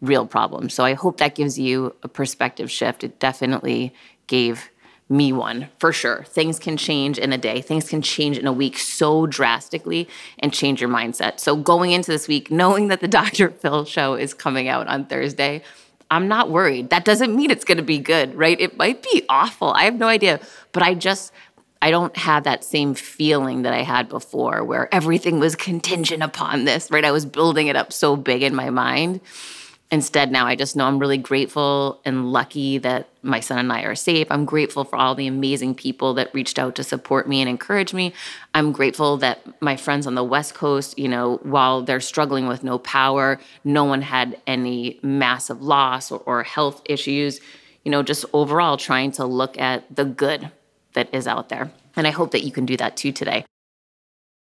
real 0.00 0.26
problems. 0.26 0.74
So 0.74 0.84
I 0.84 0.94
hope 0.94 1.18
that 1.18 1.34
gives 1.34 1.58
you 1.58 1.94
a 2.02 2.08
perspective 2.08 2.70
shift. 2.70 3.02
It 3.02 3.18
definitely 3.18 3.94
gave 4.26 4.70
me 5.08 5.32
one 5.32 5.68
for 5.78 5.92
sure. 5.92 6.24
Things 6.24 6.58
can 6.58 6.76
change 6.76 7.18
in 7.18 7.32
a 7.32 7.38
day, 7.38 7.60
things 7.60 7.88
can 7.88 8.02
change 8.02 8.38
in 8.38 8.46
a 8.46 8.52
week 8.52 8.76
so 8.76 9.26
drastically 9.26 10.08
and 10.40 10.52
change 10.52 10.80
your 10.80 10.90
mindset. 10.90 11.38
So 11.38 11.56
going 11.56 11.92
into 11.92 12.10
this 12.10 12.26
week, 12.26 12.50
knowing 12.50 12.88
that 12.88 13.00
the 13.00 13.08
Dr. 13.16 13.50
Phil 13.50 13.84
show 13.84 14.14
is 14.14 14.34
coming 14.34 14.68
out 14.68 14.88
on 14.88 15.06
Thursday, 15.06 15.62
I'm 16.10 16.28
not 16.28 16.50
worried. 16.50 16.90
That 16.90 17.04
doesn't 17.04 17.34
mean 17.34 17.50
it's 17.50 17.64
going 17.64 17.78
to 17.78 17.84
be 17.84 17.98
good, 17.98 18.34
right? 18.34 18.60
It 18.60 18.76
might 18.76 19.02
be 19.02 19.24
awful. 19.28 19.72
I 19.72 19.84
have 19.84 19.98
no 19.98 20.06
idea, 20.06 20.40
but 20.72 20.82
I 20.82 20.94
just 20.94 21.32
I 21.82 21.90
don't 21.90 22.16
have 22.16 22.44
that 22.44 22.64
same 22.64 22.94
feeling 22.94 23.62
that 23.62 23.74
I 23.74 23.82
had 23.82 24.08
before 24.08 24.64
where 24.64 24.92
everything 24.94 25.38
was 25.38 25.54
contingent 25.54 26.22
upon 26.22 26.64
this, 26.64 26.90
right? 26.90 27.04
I 27.04 27.10
was 27.10 27.26
building 27.26 27.66
it 27.66 27.76
up 27.76 27.92
so 27.92 28.16
big 28.16 28.42
in 28.42 28.54
my 28.54 28.70
mind 28.70 29.20
instead 29.90 30.30
now 30.30 30.46
i 30.46 30.54
just 30.54 30.76
know 30.76 30.84
i'm 30.84 30.98
really 30.98 31.18
grateful 31.18 32.00
and 32.04 32.32
lucky 32.32 32.78
that 32.78 33.08
my 33.26 33.40
son 33.40 33.58
and 33.58 33.72
i 33.72 33.82
are 33.82 33.94
safe. 33.94 34.26
I'm 34.30 34.44
grateful 34.44 34.84
for 34.84 34.96
all 34.96 35.14
the 35.14 35.26
amazing 35.26 35.74
people 35.74 36.14
that 36.14 36.32
reached 36.32 36.58
out 36.58 36.76
to 36.76 36.84
support 36.84 37.28
me 37.28 37.40
and 37.40 37.50
encourage 37.50 37.92
me. 37.92 38.14
I'm 38.54 38.72
grateful 38.72 39.16
that 39.18 39.60
my 39.60 39.76
friends 39.76 40.06
on 40.06 40.14
the 40.14 40.24
west 40.24 40.54
coast 40.54 40.98
you 40.98 41.08
know 41.08 41.38
while 41.42 41.82
they're 41.82 42.00
struggling 42.00 42.46
with 42.46 42.62
no 42.62 42.78
power 42.78 43.40
no 43.64 43.84
one 43.84 44.02
had 44.02 44.40
any 44.46 44.98
massive 45.02 45.60
loss 45.62 46.10
or, 46.10 46.20
or 46.20 46.42
health 46.44 46.82
issues 46.84 47.40
you 47.84 47.90
know 47.90 48.02
just 48.02 48.24
overall 48.32 48.76
trying 48.76 49.10
to 49.12 49.24
look 49.24 49.58
at 49.58 49.84
the 49.94 50.04
good 50.04 50.50
that 50.94 51.12
is 51.12 51.26
out 51.26 51.48
there. 51.48 51.70
And 51.96 52.06
i 52.06 52.10
hope 52.10 52.30
that 52.30 52.44
you 52.44 52.52
can 52.52 52.66
do 52.66 52.76
that 52.76 52.96
too 52.96 53.12
today 53.12 53.44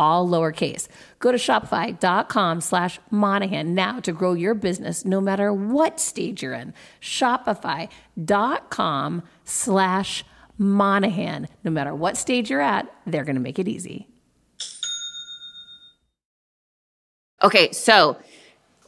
all 0.00 0.26
lowercase. 0.26 0.88
Go 1.18 1.30
to 1.30 1.36
shopify.com 1.36 2.62
slash 2.62 2.98
Monahan 3.10 3.74
now 3.74 4.00
to 4.00 4.12
grow 4.12 4.32
your 4.32 4.54
business 4.54 5.04
no 5.04 5.20
matter 5.20 5.52
what 5.52 6.00
stage 6.00 6.42
you're 6.42 6.54
in. 6.54 6.72
Shopify.com 7.02 7.92
slash 9.44 10.24
Monahan. 10.56 11.48
No 11.62 11.70
matter 11.70 11.94
what 11.94 12.16
stage 12.16 12.48
you're 12.48 12.62
at, 12.62 12.90
they're 13.06 13.24
going 13.24 13.36
to 13.36 13.42
make 13.42 13.58
it 13.58 13.68
easy. 13.68 14.08
Okay, 17.42 17.70
so 17.72 18.16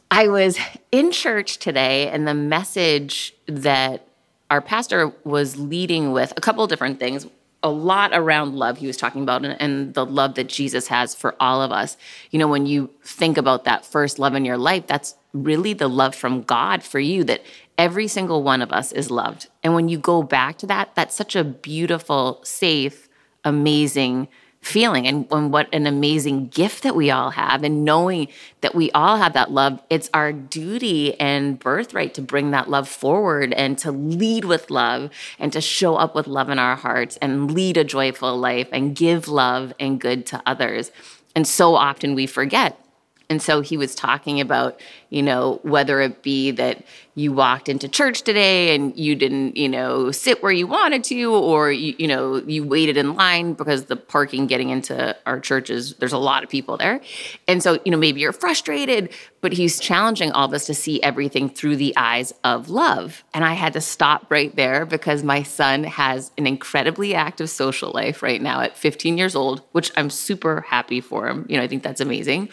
I 0.09 0.27
was 0.27 0.57
in 0.91 1.11
church 1.11 1.57
today, 1.57 2.07
and 2.09 2.27
the 2.27 2.33
message 2.33 3.35
that 3.47 4.07
our 4.49 4.61
pastor 4.61 5.11
was 5.23 5.57
leading 5.57 6.11
with 6.11 6.33
a 6.37 6.41
couple 6.41 6.65
different 6.67 6.99
things 6.99 7.27
a 7.63 7.69
lot 7.69 8.11
around 8.13 8.55
love 8.55 8.77
he 8.77 8.87
was 8.87 8.97
talking 8.97 9.23
about 9.23 9.45
and, 9.45 9.59
and, 9.59 9.93
the 9.93 10.05
love 10.05 10.35
that 10.35 10.49
Jesus 10.49 10.87
has 10.87 11.15
for 11.15 11.33
all 11.39 11.61
of 11.61 11.71
us. 11.71 11.95
You 12.29 12.37
know, 12.37 12.47
when 12.47 12.65
you 12.65 12.89
think 13.03 13.37
about 13.37 13.63
that 13.63 13.85
first 13.85 14.19
love 14.19 14.35
in 14.35 14.43
your 14.43 14.57
life, 14.57 14.85
that's 14.85 15.15
really 15.33 15.73
the 15.73 15.87
love 15.87 16.13
from 16.13 16.43
God 16.43 16.83
for 16.83 16.99
you 16.99 17.23
that 17.23 17.41
every 17.77 18.07
single 18.07 18.43
one 18.43 18.61
of 18.61 18.71
us 18.71 18.91
is 18.91 19.09
loved. 19.09 19.47
And 19.63 19.73
when 19.73 19.87
you 19.87 19.97
go 19.97 20.21
back 20.21 20.57
to 20.59 20.67
that, 20.67 20.93
that's 20.93 21.15
such 21.15 21.35
a 21.35 21.43
beautiful, 21.43 22.41
safe, 22.43 23.07
amazing 23.43 24.27
feeling 24.63 25.05
and, 25.05 25.27
and 25.31 25.51
what 25.51 25.67
an 25.73 25.85
amazing 25.85 26.47
gift 26.47 26.83
that 26.83 26.95
we 26.95 27.11
all 27.11 27.31
have. 27.31 27.63
And 27.63 27.83
knowing 27.83 28.29
that 28.61 28.73
we 28.73 28.89
all 28.91 29.17
have 29.17 29.33
that 29.33 29.51
love 29.51 29.81
it's 29.89 30.09
our 30.13 30.31
duty 30.31 31.19
and 31.19 31.59
birthright 31.59 32.13
to 32.15 32.21
bring 32.21 32.51
that 32.51 32.69
love 32.69 32.87
forward 32.87 33.53
and 33.53 33.77
to 33.79 33.91
lead 33.91 34.45
with 34.45 34.71
love 34.71 35.09
and 35.37 35.51
to 35.53 35.61
show 35.61 35.95
up 35.95 36.15
with 36.15 36.27
love 36.27 36.49
in 36.49 36.59
our 36.59 36.75
hearts 36.75 37.17
and 37.17 37.51
lead 37.51 37.77
a 37.77 37.83
joyful 37.83 38.37
life 38.37 38.69
and 38.71 38.95
give 38.95 39.27
love 39.27 39.73
and 39.79 39.99
good 39.99 40.25
to 40.27 40.41
others. 40.45 40.91
And 41.35 41.47
so 41.47 41.75
often 41.75 42.15
we 42.15 42.25
forget 42.25 42.82
and 43.29 43.41
so 43.41 43.61
he 43.61 43.77
was 43.77 43.95
talking 43.95 44.41
about, 44.41 44.79
you 45.09 45.21
know, 45.21 45.59
whether 45.63 46.01
it 46.01 46.21
be 46.21 46.51
that 46.51 46.83
you 47.15 47.31
walked 47.31 47.69
into 47.69 47.87
church 47.87 48.23
today 48.23 48.75
and 48.75 48.97
you 48.97 49.15
didn't, 49.15 49.55
you 49.55 49.69
know, 49.69 50.11
sit 50.11 50.41
where 50.41 50.51
you 50.51 50.67
wanted 50.67 51.03
to, 51.05 51.33
or 51.33 51.71
you, 51.71 51.95
you 51.97 52.07
know, 52.07 52.37
you 52.37 52.63
waited 52.63 52.97
in 52.97 53.15
line 53.15 53.53
because 53.53 53.85
the 53.85 53.95
parking 53.95 54.47
getting 54.47 54.69
into 54.69 55.15
our 55.25 55.39
churches, 55.39 55.95
there's 55.95 56.13
a 56.13 56.17
lot 56.17 56.43
of 56.43 56.49
people 56.49 56.75
there. 56.75 56.99
And 57.47 57.61
so, 57.63 57.79
you 57.85 57.91
know, 57.91 57.97
maybe 57.97 58.19
you're 58.19 58.33
frustrated, 58.33 59.09
but 59.41 59.53
he's 59.53 59.79
challenging 59.79 60.31
all 60.31 60.45
of 60.45 60.53
us 60.53 60.65
to 60.65 60.73
see 60.73 61.01
everything 61.01 61.49
through 61.49 61.77
the 61.77 61.95
eyes 61.95 62.33
of 62.43 62.69
love. 62.69 63.23
And 63.33 63.45
I 63.45 63.53
had 63.53 63.73
to 63.73 63.81
stop 63.81 64.29
right 64.29 64.53
there 64.55 64.85
because 64.85 65.23
my 65.23 65.43
son 65.43 65.85
has 65.85 66.31
an 66.37 66.47
incredibly 66.47 67.13
active 67.15 67.49
social 67.49 67.91
life 67.91 68.21
right 68.21 68.41
now 68.41 68.61
at 68.61 68.75
15 68.75 69.17
years 69.17 69.35
old, 69.35 69.61
which 69.71 69.91
I'm 69.95 70.09
super 70.09 70.61
happy 70.61 70.99
for 70.99 71.27
him. 71.27 71.45
You 71.47 71.57
know, 71.57 71.63
I 71.63 71.67
think 71.67 71.83
that's 71.83 72.01
amazing 72.01 72.49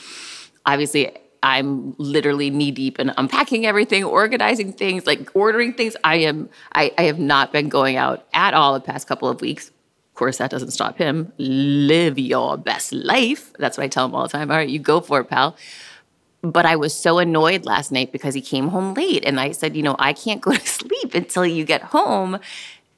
obviously 0.67 1.17
I'm 1.43 1.95
literally 1.99 2.51
knee 2.51 2.71
deep 2.71 2.99
in 3.01 3.13
unpacking 3.17 3.67
everything, 3.67 4.05
organizing 4.05 4.73
things, 4.73 5.07
like 5.07 5.31
ordering 5.35 5.73
things. 5.73 5.97
I 6.05 6.17
am 6.17 6.51
I, 6.73 6.93
I 6.99 7.03
have 7.05 7.19
not 7.19 7.53
been 7.53 7.69
going 7.69 7.97
out 7.97 8.27
at 8.35 8.55
all 8.55 8.75
the 8.75 8.81
past 8.81 9.07
couple 9.07 9.29
of 9.29 9.41
weeks. 9.41 9.69
Of 9.69 10.15
course, 10.15 10.37
that 10.39 10.51
doesn't 10.51 10.73
stop 10.73 10.99
him. 10.99 11.33
Live 11.39 12.19
your 12.19 12.59
best 12.59 12.93
life. 12.93 13.53
That's 13.59 13.79
what 13.79 13.85
I 13.85 13.89
tell 13.89 14.05
him 14.05 14.15
all 14.15 14.25
the 14.25 14.29
time. 14.29 14.51
All 14.51 14.57
right, 14.57 14.69
you 14.69 14.79
go 14.79 15.01
for 15.01 15.21
it, 15.21 15.25
pal. 15.27 15.57
But 16.43 16.67
I 16.67 16.77
was 16.77 16.95
so 16.95 17.19
annoyed 17.19 17.65
last 17.65 17.93
night 17.93 18.13
because 18.13 18.35
he 18.35 18.41
came 18.41 18.69
home 18.69 18.95
late. 18.95 19.25
And 19.25 19.41
I 19.41 19.53
said, 19.53 19.77
you 19.77 19.83
know, 19.83 19.97
I 19.99 20.13
can't 20.13 20.41
go 20.41 20.53
to 20.53 20.67
sleep 20.67 21.15
until 21.15 21.47
you 21.47 21.65
get 21.65 21.83
home. 21.83 22.39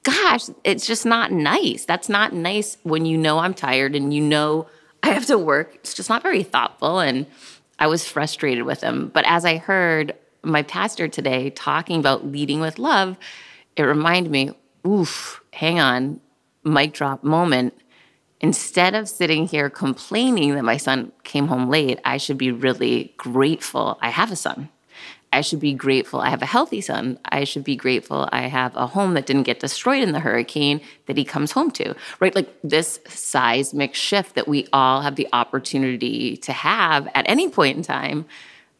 Gosh, 0.03 0.47
it's 0.65 0.85
just 0.85 1.07
not 1.07 1.31
nice. 1.31 1.85
That's 1.85 2.09
not 2.09 2.33
nice 2.33 2.77
when 2.83 3.07
you 3.07 3.17
know 3.17 3.39
I'm 3.39 3.55
tired 3.55 3.95
and 3.95 4.13
you 4.13 4.21
know 4.21 4.67
I 5.03 5.11
have 5.11 5.27
to 5.27 5.39
work. 5.39 5.75
It's 5.77 5.95
just 5.95 6.09
not 6.09 6.23
very 6.23 6.43
thoughtful. 6.43 7.01
And 7.01 7.27
I 7.79 7.87
was 7.87 8.07
frustrated 8.07 8.65
with 8.65 8.81
him. 8.81 9.11
But 9.13 9.25
as 9.27 9.45
I 9.45 9.57
heard 9.57 10.15
my 10.43 10.63
pastor 10.63 11.09
today 11.09 11.51
talking 11.51 11.99
about 11.99 12.27
leading 12.27 12.61
with 12.61 12.79
love, 12.79 13.17
it 13.77 13.83
reminded 13.83 14.31
me, 14.31 14.51
oof, 14.87 15.43
hang 15.53 15.81
on, 15.81 16.21
mic 16.65 16.93
drop 16.93 17.25
moment. 17.25 17.75
Instead 18.41 18.95
of 18.95 19.09
sitting 19.09 19.47
here 19.47 19.71
complaining 19.71 20.55
that 20.55 20.65
my 20.65 20.77
son 20.77 21.13
came 21.23 21.47
home 21.47 21.69
late, 21.69 22.01
I 22.05 22.17
should 22.17 22.39
be 22.39 22.51
really 22.51 23.15
grateful 23.17 23.99
I 24.01 24.11
have 24.11 24.33
a 24.33 24.37
son. 24.37 24.69
I 25.33 25.41
should 25.41 25.61
be 25.61 25.73
grateful 25.73 26.21
I 26.21 26.29
have 26.29 26.43
a 26.43 26.47
healthy 26.47 26.81
son. 26.81 27.19
I 27.25 27.45
should 27.45 27.65
be 27.65 27.77
grateful 27.77 28.29
I 28.33 28.43
have 28.43 28.77
a 28.77 28.87
home 28.87 29.15
that 29.15 29.27
didn't 29.27 29.45
get 29.45 29.61
destroyed 29.61 30.03
in 30.03 30.13
the 30.13 30.21
hurricane 30.21 30.81
that 31.07 31.17
he 31.17 31.25
comes 31.25 31.53
home 31.53 31.71
to, 31.73 31.95
right? 32.21 32.35
Like 32.35 32.55
this 32.63 33.01
seismic 33.09 33.95
shift 33.95 34.35
that 34.35 34.47
we 34.47 34.69
all 34.73 35.01
have 35.01 35.17
the 35.17 35.29
opportunity 35.33 36.37
to 36.39 36.53
have 36.53 37.09
at 37.15 37.29
any 37.29 37.49
point 37.49 37.77
in 37.77 37.83
time. 37.83 38.27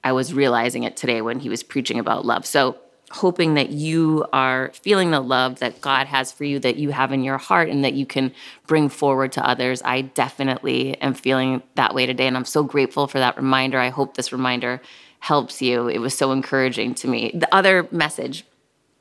I 0.05 0.13
was 0.13 0.35
realizing 0.35 0.83
it 0.83 0.97
today 0.97 1.23
when 1.23 1.41
he 1.41 1.49
was 1.49 1.63
preaching 1.63 1.99
about 1.99 2.27
love. 2.27 2.45
So, 2.45 2.77
hoping 3.13 3.55
that 3.55 3.69
you 3.69 4.25
are 4.33 4.73
feeling 4.73 5.11
the 5.11 5.21
love 5.21 5.59
that 5.59 5.83
God 5.83 6.07
has 6.07 6.33
for 6.33 6.45
you, 6.45 6.59
that 6.61 6.77
you 6.77 6.91
have 6.93 7.13
in 7.13 7.23
your 7.23 7.37
heart, 7.37 7.69
and 7.69 7.85
that 7.85 7.93
you 7.93 8.07
can 8.07 8.33
bring 8.67 8.89
forward 8.89 9.33
to 9.33 9.47
others. 9.47 9.83
I 9.85 10.01
definitely 10.01 10.99
am 11.03 11.13
feeling 11.13 11.63
that 11.75 11.95
way 11.95 12.07
today. 12.07 12.27
And 12.27 12.39
I'm 12.39 12.47
so 12.47 12.63
grateful 12.63 13.07
for 13.07 13.19
that 13.19 13.37
reminder. 13.37 13.79
I 13.79 13.91
hope 13.91 14.17
this 14.17 14.33
reminder 14.33 14.81
helps 15.23 15.63
you. 15.63 15.87
It 15.87 16.01
was 16.01 16.15
so 16.15 16.33
encouraging 16.33 16.95
to 16.97 17.07
me. 17.07 17.31
The 17.33 17.53
other 17.55 17.87
message 17.93 18.45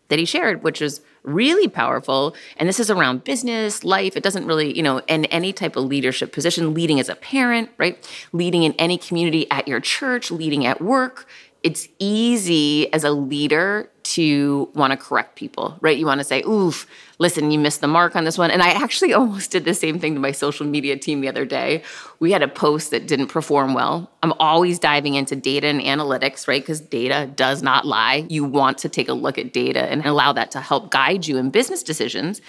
that 0.10 0.20
he 0.20 0.26
shared, 0.26 0.62
which 0.62 0.80
was 0.80 1.02
really 1.24 1.68
powerful, 1.68 2.36
and 2.58 2.70
this 2.70 2.80
is 2.80 2.92
around 2.92 3.24
business, 3.24 3.84
life, 3.84 4.16
it 4.16 4.22
doesn't 4.22 4.46
really, 4.46 4.76
you 4.78 4.84
know, 4.84 5.00
in 5.08 5.26
any 5.26 5.52
type 5.52 5.76
of 5.76 5.86
leadership 5.86 6.32
position, 6.32 6.76
leading 6.76 7.00
as 7.00 7.10
a 7.10 7.16
parent, 7.16 7.72
right? 7.80 7.98
Leading 8.34 8.62
in 8.62 8.74
any 8.74 9.00
community 9.00 9.50
at 9.50 9.68
your 9.68 9.80
church, 9.80 10.30
leading 10.30 10.64
at 10.64 10.80
work. 10.80 11.28
It's 11.64 11.88
easy 11.98 12.94
as 12.94 13.04
a 13.04 13.12
leader 13.12 13.90
to 14.04 14.70
want 14.74 14.92
to 14.92 14.98
correct 14.98 15.36
people, 15.36 15.78
right? 15.82 15.98
You 15.98 16.06
want 16.06 16.20
to 16.20 16.24
say, 16.24 16.42
oof, 16.44 16.88
listen, 17.20 17.52
you 17.52 17.60
missed 17.60 17.82
the 17.82 17.88
mark 17.88 18.16
on 18.16 18.24
this 18.24 18.38
one. 18.38 18.52
And 18.52 18.62
I 18.62 18.70
actually 18.70 19.14
almost 19.14 19.52
did 19.52 19.66
the 19.66 19.74
same 19.74 20.00
thing 20.00 20.14
to 20.16 20.20
my 20.20 20.32
social 20.32 20.66
media 20.66 20.98
team 20.98 21.22
the 21.22 21.28
other 21.28 21.46
day. 21.46 21.84
We 22.20 22.32
had 22.32 22.42
a 22.42 22.48
post 22.48 22.92
that 22.92 23.08
didn't 23.08 23.28
perform 23.28 23.74
well. 23.74 24.12
I'm 24.24 24.34
always 24.34 24.80
diving 24.80 25.16
into 25.16 25.36
data 25.36 25.68
and 25.68 25.82
analytics, 25.82 26.48
right? 26.48 26.62
Because 26.62 26.82
data 26.82 27.30
does 27.36 27.62
not 27.62 27.86
lie. 27.86 28.26
You 28.30 28.46
want 28.46 28.80
to 28.80 28.90
take 28.90 29.10
a 29.10 29.14
look 29.14 29.38
at 29.38 29.54
data 29.54 29.84
and 29.84 30.06
allow 30.06 30.34
that 30.34 30.52
to 30.52 30.62
help 30.62 30.92
guide 30.92 31.28
you 31.28 31.38
in 31.38 31.50
business 31.50 31.84
decisions. 31.84 32.42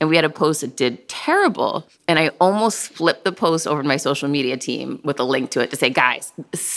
And 0.00 0.08
we 0.08 0.16
had 0.16 0.24
a 0.24 0.30
post 0.30 0.62
that 0.62 0.76
did 0.76 1.06
terrible. 1.08 1.86
And 2.08 2.18
I 2.18 2.28
almost 2.40 2.88
flipped 2.88 3.24
the 3.24 3.32
post 3.32 3.66
over 3.66 3.82
to 3.82 3.88
my 3.88 3.98
social 3.98 4.28
media 4.28 4.56
team 4.56 5.00
with 5.04 5.20
a 5.20 5.24
link 5.24 5.50
to 5.50 5.60
it 5.60 5.70
to 5.70 5.76
say, 5.76 5.90
guys, 5.90 6.32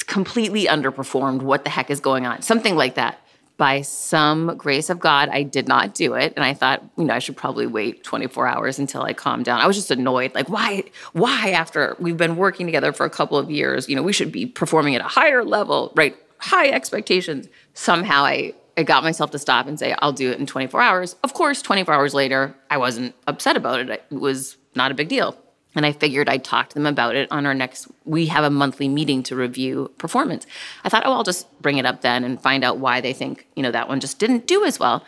completely 0.08 0.66
underperformed. 0.66 1.42
What 1.42 1.64
the 1.64 1.70
heck 1.70 1.90
is 1.90 2.02
going 2.02 2.26
on? 2.26 2.42
Something 2.42 2.76
like 2.76 2.96
that 2.96 3.23
by 3.64 3.82
some 3.82 4.58
grace 4.58 4.90
of 4.90 5.00
God, 5.00 5.30
I 5.30 5.44
did 5.44 5.70
not 5.70 5.94
do 5.94 6.16
it. 6.16 6.34
And 6.36 6.44
I 6.44 6.54
thought, 6.54 6.84
you 6.98 7.06
know, 7.06 7.14
I 7.14 7.20
should 7.20 7.38
probably 7.38 7.66
wait 7.66 8.04
24 8.04 8.46
hours 8.46 8.78
until 8.78 9.04
I 9.04 9.14
calmed 9.14 9.46
down. 9.46 9.62
I 9.62 9.68
was 9.68 9.78
just 9.78 9.90
annoyed. 9.90 10.36
Like, 10.36 10.50
why, 10.50 10.84
why 11.14 11.52
after 11.52 11.96
we've 11.98 12.18
been 12.18 12.36
working 12.36 12.66
together 12.66 12.92
for 12.92 13.06
a 13.06 13.10
couple 13.10 13.38
of 13.38 13.50
years, 13.50 13.88
you 13.88 13.96
know, 13.96 14.04
we 14.04 14.12
should 14.12 14.34
be 14.34 14.46
performing 14.46 14.96
at 14.96 15.00
a 15.02 15.08
higher 15.08 15.46
level, 15.46 15.94
right? 15.96 16.14
High 16.40 16.72
expectations. 16.72 17.48
Somehow 17.74 18.26
I, 18.26 18.54
I 18.76 18.84
got 18.84 19.02
myself 19.02 19.32
to 19.32 19.40
stop 19.40 19.66
and 19.66 19.80
say, 19.80 19.96
I'll 20.00 20.12
do 20.12 20.30
it 20.30 20.40
in 20.42 20.46
24 20.46 20.82
hours. 20.82 21.16
Of 21.24 21.34
course, 21.34 21.62
24 21.62 21.94
hours 21.94 22.14
later, 22.14 22.54
I 22.70 22.76
wasn't 22.76 23.16
upset 23.28 23.56
about 23.56 23.80
it. 23.80 23.90
It 23.90 24.20
was 24.20 24.58
not 24.76 24.92
a 24.92 24.94
big 24.94 25.08
deal. 25.08 25.38
And 25.76 25.86
I 25.86 25.92
figured 25.92 26.30
I'd 26.30 26.44
talk 26.44 26.70
to 26.70 26.76
them 26.76 26.86
about 26.86 27.16
it 27.16 27.32
on 27.32 27.46
our 27.46 27.54
next, 27.54 27.88
we 28.06 28.28
have 28.28 28.44
a 28.44 28.50
monthly 28.50 28.88
meeting 28.88 29.24
to 29.24 29.36
review 29.36 29.92
performance. 29.98 30.46
I 30.84 30.90
thought, 30.90 31.04
oh, 31.06 31.14
I'll 31.14 31.24
just 31.24 31.48
bring 31.62 31.78
it 31.78 31.86
up 31.86 32.02
then 32.02 32.24
and 32.24 32.42
find 32.42 32.64
out 32.64 32.78
why 32.78 33.02
they 33.02 33.14
think, 33.14 33.48
you 33.56 33.64
know, 33.64 33.72
that 33.72 33.88
one 33.88 34.00
just 34.00 34.20
didn't 34.20 34.46
do 34.46 34.66
as 34.66 34.80
well. 34.80 35.04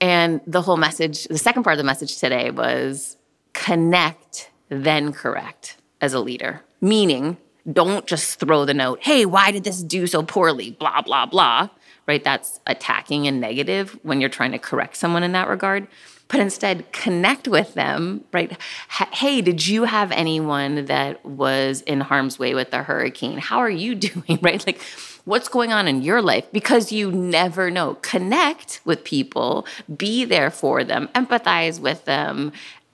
And 0.00 0.40
the 0.46 0.62
whole 0.62 0.76
message, 0.76 1.24
the 1.24 1.38
second 1.38 1.62
part 1.62 1.74
of 1.74 1.78
the 1.78 1.84
message 1.84 2.18
today 2.18 2.50
was 2.50 3.16
connect, 3.52 4.50
then 4.68 5.12
correct 5.12 5.76
as 6.00 6.12
a 6.12 6.20
leader. 6.20 6.62
Meaning, 6.80 7.36
don't 7.70 8.06
just 8.06 8.40
throw 8.40 8.64
the 8.64 8.74
note, 8.74 9.00
hey, 9.02 9.26
why 9.26 9.50
did 9.50 9.64
this 9.64 9.82
do 9.82 10.06
so 10.06 10.22
poorly? 10.22 10.72
Blah, 10.72 11.02
blah, 11.02 11.26
blah. 11.26 11.68
Right? 12.06 12.24
That's 12.24 12.58
attacking 12.66 13.28
and 13.28 13.40
negative 13.40 13.96
when 14.02 14.20
you're 14.20 14.30
trying 14.30 14.52
to 14.52 14.58
correct 14.58 14.96
someone 14.96 15.22
in 15.22 15.32
that 15.32 15.48
regard 15.48 15.86
but 16.30 16.40
instead 16.40 16.90
connect 16.92 17.48
with 17.48 17.74
them, 17.74 18.24
right? 18.32 18.56
Hey, 18.88 19.40
did 19.40 19.66
you 19.66 19.84
have 19.84 20.12
anyone 20.12 20.84
that 20.86 21.24
was 21.26 21.82
in 21.82 22.00
harm's 22.00 22.38
way 22.38 22.54
with 22.54 22.70
the 22.70 22.84
hurricane? 22.84 23.38
How 23.38 23.58
are 23.58 23.70
you 23.70 23.94
doing, 24.08 24.38
right? 24.40 24.64
Like, 24.64 24.80
what's 25.24 25.48
going 25.48 25.72
on 25.72 25.88
in 25.88 26.02
your 26.02 26.22
life? 26.22 26.46
Because 26.52 26.92
you 26.92 27.10
never 27.10 27.70
know. 27.70 27.94
Connect 27.96 28.80
with 28.84 29.02
people, 29.04 29.66
be 29.96 30.24
there 30.24 30.50
for 30.50 30.84
them, 30.84 31.08
empathize 31.14 31.80
with 31.80 32.04
them, 32.04 32.52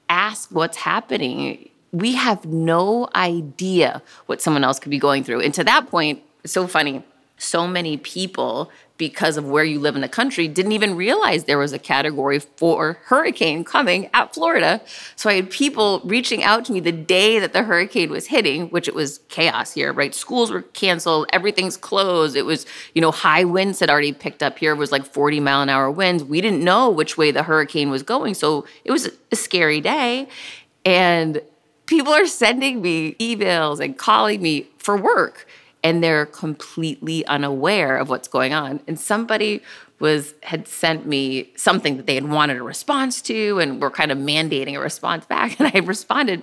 ask 0.08 0.50
what's 0.50 0.78
happening. 0.78 1.68
We 1.92 2.14
have 2.14 2.46
no 2.46 3.08
idea 3.14 4.02
what 4.26 4.40
someone 4.40 4.64
else 4.64 4.78
could 4.78 4.90
be 4.90 4.98
going 4.98 5.24
through. 5.24 5.42
And 5.42 5.52
to 5.54 5.64
that 5.64 5.88
point, 5.88 6.22
so 6.46 6.66
funny. 6.66 7.04
So 7.38 7.66
many 7.66 7.96
people 7.96 8.70
because 8.98 9.36
of 9.36 9.46
where 9.46 9.64
you 9.64 9.78
live 9.78 9.94
in 9.94 10.00
the 10.00 10.08
country, 10.08 10.48
didn't 10.48 10.72
even 10.72 10.96
realize 10.96 11.44
there 11.44 11.58
was 11.58 11.72
a 11.72 11.78
category 11.78 12.38
four 12.38 12.98
hurricane 13.04 13.64
coming 13.64 14.08
at 14.14 14.32
Florida. 14.32 14.80
So 15.16 15.28
I 15.28 15.34
had 15.34 15.50
people 15.50 16.00
reaching 16.04 16.42
out 16.42 16.64
to 16.66 16.72
me 16.72 16.80
the 16.80 16.92
day 16.92 17.38
that 17.38 17.52
the 17.52 17.64
hurricane 17.64 18.10
was 18.10 18.28
hitting, 18.28 18.68
which 18.68 18.88
it 18.88 18.94
was 18.94 19.20
chaos 19.28 19.72
here, 19.72 19.92
right? 19.92 20.14
Schools 20.14 20.50
were 20.50 20.62
canceled, 20.62 21.26
everything's 21.32 21.76
closed. 21.76 22.36
It 22.36 22.46
was, 22.46 22.64
you 22.94 23.02
know, 23.02 23.10
high 23.10 23.44
winds 23.44 23.80
had 23.80 23.90
already 23.90 24.12
picked 24.12 24.42
up 24.42 24.58
here. 24.58 24.72
It 24.72 24.78
was 24.78 24.92
like 24.92 25.04
40 25.04 25.40
mile 25.40 25.62
an 25.62 25.68
hour 25.68 25.90
winds. 25.90 26.24
We 26.24 26.40
didn't 26.40 26.64
know 26.64 26.88
which 26.90 27.18
way 27.18 27.30
the 27.30 27.42
hurricane 27.42 27.90
was 27.90 28.02
going. 28.02 28.34
So 28.34 28.66
it 28.84 28.92
was 28.92 29.10
a 29.30 29.36
scary 29.36 29.80
day. 29.80 30.28
And 30.84 31.42
people 31.86 32.12
are 32.12 32.26
sending 32.26 32.80
me 32.80 33.14
emails 33.14 33.80
and 33.80 33.98
calling 33.98 34.40
me 34.40 34.68
for 34.78 34.96
work 34.96 35.46
and 35.86 36.02
they're 36.02 36.26
completely 36.26 37.24
unaware 37.26 37.96
of 37.96 38.08
what's 38.08 38.26
going 38.26 38.52
on. 38.52 38.80
And 38.88 38.98
somebody 38.98 39.62
was 40.00 40.34
had 40.42 40.66
sent 40.66 41.06
me 41.06 41.52
something 41.54 41.96
that 41.96 42.06
they 42.06 42.16
had 42.16 42.28
wanted 42.28 42.56
a 42.56 42.62
response 42.64 43.22
to 43.22 43.60
and 43.60 43.80
were 43.80 43.90
kind 43.90 44.10
of 44.10 44.18
mandating 44.18 44.74
a 44.74 44.80
response 44.80 45.24
back 45.26 45.60
and 45.60 45.70
I 45.72 45.78
responded 45.78 46.42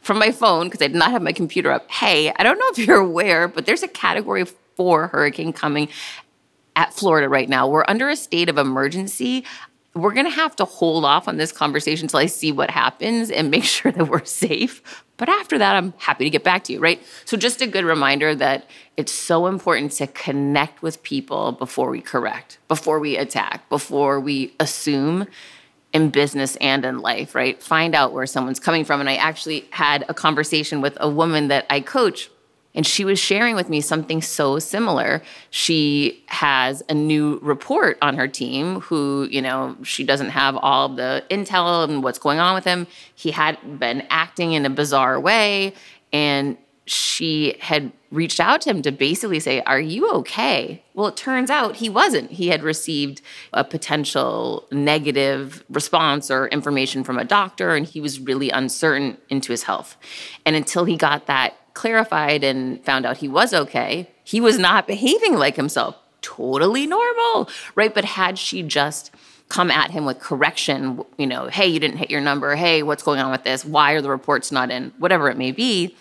from 0.00 0.18
my 0.18 0.32
phone 0.32 0.68
because 0.68 0.80
I 0.80 0.86
did 0.86 0.96
not 0.96 1.10
have 1.10 1.20
my 1.20 1.34
computer 1.34 1.70
up. 1.70 1.90
Hey, 1.90 2.32
I 2.34 2.42
don't 2.42 2.58
know 2.58 2.68
if 2.70 2.78
you're 2.78 2.96
aware, 2.96 3.46
but 3.46 3.66
there's 3.66 3.82
a 3.82 3.88
category 3.88 4.46
4 4.76 5.08
hurricane 5.08 5.52
coming 5.52 5.90
at 6.74 6.94
Florida 6.94 7.28
right 7.28 7.48
now. 7.48 7.68
We're 7.68 7.84
under 7.88 8.08
a 8.08 8.16
state 8.16 8.48
of 8.48 8.56
emergency. 8.56 9.44
We're 9.94 10.12
going 10.12 10.26
to 10.26 10.30
have 10.30 10.54
to 10.56 10.64
hold 10.64 11.04
off 11.04 11.28
on 11.28 11.36
this 11.36 11.50
conversation 11.50 12.04
until 12.04 12.20
I 12.20 12.26
see 12.26 12.52
what 12.52 12.70
happens 12.70 13.30
and 13.30 13.50
make 13.50 13.64
sure 13.76 13.92
that 13.92 14.08
we're 14.08 14.24
safe. 14.24 15.04
But 15.16 15.28
after 15.28 15.58
that, 15.58 15.74
I'm 15.74 15.92
happy 15.98 16.24
to 16.24 16.30
get 16.30 16.44
back 16.44 16.64
to 16.64 16.72
you, 16.72 16.78
right? 16.78 17.02
So, 17.24 17.36
just 17.36 17.60
a 17.60 17.66
good 17.66 17.84
reminder 17.84 18.34
that 18.36 18.68
it's 18.96 19.12
so 19.12 19.46
important 19.46 19.92
to 19.92 20.06
connect 20.06 20.80
with 20.80 21.02
people 21.02 21.52
before 21.52 21.90
we 21.90 22.00
correct, 22.00 22.58
before 22.68 23.00
we 23.00 23.16
attack, 23.16 23.68
before 23.68 24.20
we 24.20 24.54
assume 24.60 25.26
in 25.92 26.10
business 26.10 26.56
and 26.56 26.84
in 26.84 27.00
life, 27.00 27.34
right? 27.34 27.60
Find 27.62 27.94
out 27.94 28.12
where 28.12 28.26
someone's 28.26 28.60
coming 28.60 28.84
from. 28.84 29.00
And 29.00 29.08
I 29.08 29.16
actually 29.16 29.66
had 29.70 30.04
a 30.08 30.14
conversation 30.14 30.80
with 30.80 30.96
a 31.00 31.08
woman 31.08 31.48
that 31.48 31.66
I 31.70 31.80
coach 31.80 32.30
and 32.78 32.86
she 32.86 33.04
was 33.04 33.18
sharing 33.18 33.56
with 33.56 33.68
me 33.68 33.80
something 33.80 34.22
so 34.22 34.60
similar. 34.60 35.20
She 35.50 36.22
has 36.26 36.80
a 36.88 36.94
new 36.94 37.40
report 37.42 37.98
on 38.00 38.16
her 38.16 38.28
team 38.28 38.82
who, 38.82 39.26
you 39.32 39.42
know, 39.42 39.76
she 39.82 40.04
doesn't 40.04 40.28
have 40.28 40.56
all 40.56 40.88
the 40.88 41.24
intel 41.28 41.82
and 41.82 42.04
what's 42.04 42.20
going 42.20 42.38
on 42.38 42.54
with 42.54 42.62
him. 42.62 42.86
He 43.16 43.32
had 43.32 43.80
been 43.80 44.06
acting 44.10 44.52
in 44.52 44.64
a 44.64 44.70
bizarre 44.70 45.18
way. 45.18 45.74
And 46.12 46.56
she 46.86 47.56
had 47.58 47.90
reached 48.12 48.38
out 48.38 48.60
to 48.60 48.70
him 48.70 48.82
to 48.82 48.92
basically 48.92 49.40
say, 49.40 49.60
Are 49.62 49.80
you 49.80 50.08
okay? 50.12 50.80
Well, 50.94 51.08
it 51.08 51.16
turns 51.16 51.50
out 51.50 51.76
he 51.76 51.88
wasn't. 51.88 52.30
He 52.30 52.46
had 52.46 52.62
received 52.62 53.22
a 53.52 53.64
potential 53.64 54.68
negative 54.70 55.64
response 55.68 56.30
or 56.30 56.46
information 56.46 57.02
from 57.02 57.18
a 57.18 57.24
doctor, 57.24 57.74
and 57.74 57.84
he 57.84 58.00
was 58.00 58.20
really 58.20 58.50
uncertain 58.50 59.18
into 59.28 59.50
his 59.50 59.64
health. 59.64 59.96
And 60.46 60.54
until 60.54 60.84
he 60.84 60.96
got 60.96 61.26
that 61.26 61.56
clarified 61.78 62.42
and 62.42 62.84
found 62.84 63.06
out 63.06 63.18
he 63.18 63.28
was 63.28 63.54
okay, 63.54 64.10
he 64.24 64.40
was 64.40 64.58
not 64.58 64.88
behaving 64.88 65.34
like 65.36 65.54
himself. 65.54 65.96
Totally 66.22 66.88
normal, 66.88 67.48
right? 67.76 67.94
But 67.94 68.04
had 68.04 68.36
she 68.36 68.64
just 68.64 69.12
come 69.48 69.70
at 69.70 69.92
him 69.92 70.04
with 70.04 70.18
correction, 70.18 71.04
you 71.16 71.26
know, 71.28 71.46
hey, 71.46 71.68
you 71.68 71.78
didn't 71.78 71.98
hit 71.98 72.10
your 72.10 72.20
number. 72.20 72.56
Hey, 72.56 72.82
what's 72.82 73.04
going 73.04 73.20
on 73.20 73.30
with 73.30 73.44
this? 73.44 73.64
Why 73.64 73.92
are 73.92 74.02
the 74.02 74.10
reports 74.10 74.50
not 74.50 74.72
in? 74.72 74.92
Whatever 74.98 75.30
it 75.30 75.38
may 75.38 75.52
be 75.52 75.94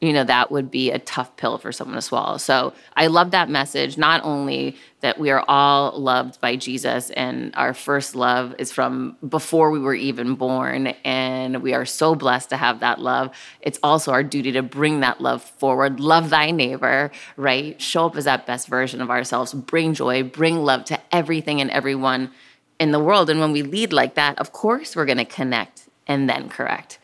you 0.00 0.14
know, 0.14 0.24
that 0.24 0.50
would 0.50 0.70
be 0.70 0.90
a 0.90 0.98
tough 0.98 1.36
pill 1.36 1.58
for 1.58 1.72
someone 1.72 1.96
to 1.96 2.02
swallow. 2.02 2.38
So 2.38 2.72
I 2.96 3.08
love 3.08 3.32
that 3.32 3.50
message. 3.50 3.98
Not 3.98 4.24
only 4.24 4.76
that 5.00 5.18
we 5.18 5.30
are 5.30 5.44
all 5.46 5.98
loved 6.00 6.40
by 6.40 6.56
Jesus 6.56 7.10
and 7.10 7.54
our 7.54 7.74
first 7.74 8.14
love 8.14 8.54
is 8.58 8.72
from 8.72 9.18
before 9.26 9.70
we 9.70 9.78
were 9.78 9.94
even 9.94 10.36
born, 10.36 10.88
and 11.04 11.62
we 11.62 11.74
are 11.74 11.84
so 11.84 12.14
blessed 12.14 12.48
to 12.50 12.56
have 12.56 12.80
that 12.80 12.98
love. 12.98 13.30
It's 13.60 13.78
also 13.82 14.12
our 14.12 14.22
duty 14.22 14.52
to 14.52 14.62
bring 14.62 15.00
that 15.00 15.20
love 15.20 15.42
forward. 15.42 16.00
Love 16.00 16.30
thy 16.30 16.50
neighbor, 16.50 17.10
right? 17.36 17.80
Show 17.80 18.06
up 18.06 18.16
as 18.16 18.24
that 18.24 18.46
best 18.46 18.68
version 18.68 19.02
of 19.02 19.10
ourselves. 19.10 19.52
Bring 19.52 19.92
joy, 19.92 20.22
bring 20.22 20.64
love 20.64 20.86
to 20.86 20.98
everything 21.12 21.60
and 21.60 21.70
everyone 21.70 22.30
in 22.78 22.90
the 22.90 23.00
world. 23.00 23.28
And 23.28 23.38
when 23.38 23.52
we 23.52 23.62
lead 23.62 23.92
like 23.92 24.14
that, 24.14 24.38
of 24.38 24.52
course, 24.52 24.96
we're 24.96 25.04
going 25.04 25.18
to 25.18 25.26
connect 25.26 25.88
and 26.06 26.28
then 26.28 26.48
correct. 26.48 26.98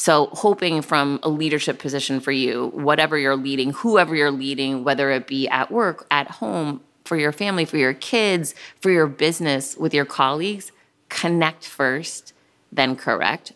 So, 0.00 0.30
hoping 0.32 0.80
from 0.80 1.20
a 1.22 1.28
leadership 1.28 1.78
position 1.78 2.20
for 2.20 2.32
you, 2.32 2.70
whatever 2.72 3.18
you're 3.18 3.36
leading, 3.36 3.74
whoever 3.74 4.16
you're 4.16 4.30
leading, 4.30 4.82
whether 4.82 5.10
it 5.10 5.26
be 5.26 5.46
at 5.46 5.70
work, 5.70 6.06
at 6.10 6.26
home, 6.30 6.80
for 7.04 7.18
your 7.18 7.32
family, 7.32 7.66
for 7.66 7.76
your 7.76 7.92
kids, 7.92 8.54
for 8.80 8.90
your 8.90 9.06
business, 9.06 9.76
with 9.76 9.92
your 9.92 10.06
colleagues, 10.06 10.72
connect 11.10 11.66
first, 11.66 12.32
then 12.72 12.96
correct. 12.96 13.52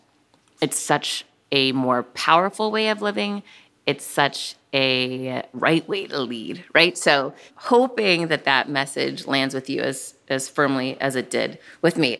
It's 0.61 0.77
such 0.77 1.25
a 1.51 1.71
more 1.71 2.03
powerful 2.03 2.69
way 2.69 2.89
of 2.89 3.01
living. 3.01 3.41
It's 3.87 4.05
such 4.05 4.55
a 4.71 5.41
right 5.51 5.89
way 5.89 6.05
to 6.05 6.19
lead, 6.19 6.63
right? 6.75 6.95
So, 6.95 7.33
hoping 7.55 8.27
that 8.27 8.45
that 8.45 8.69
message 8.69 9.25
lands 9.25 9.55
with 9.55 9.67
you 9.67 9.81
as, 9.81 10.13
as 10.29 10.47
firmly 10.47 10.95
as 11.01 11.15
it 11.15 11.31
did 11.31 11.57
with 11.81 11.97
me. 11.97 12.19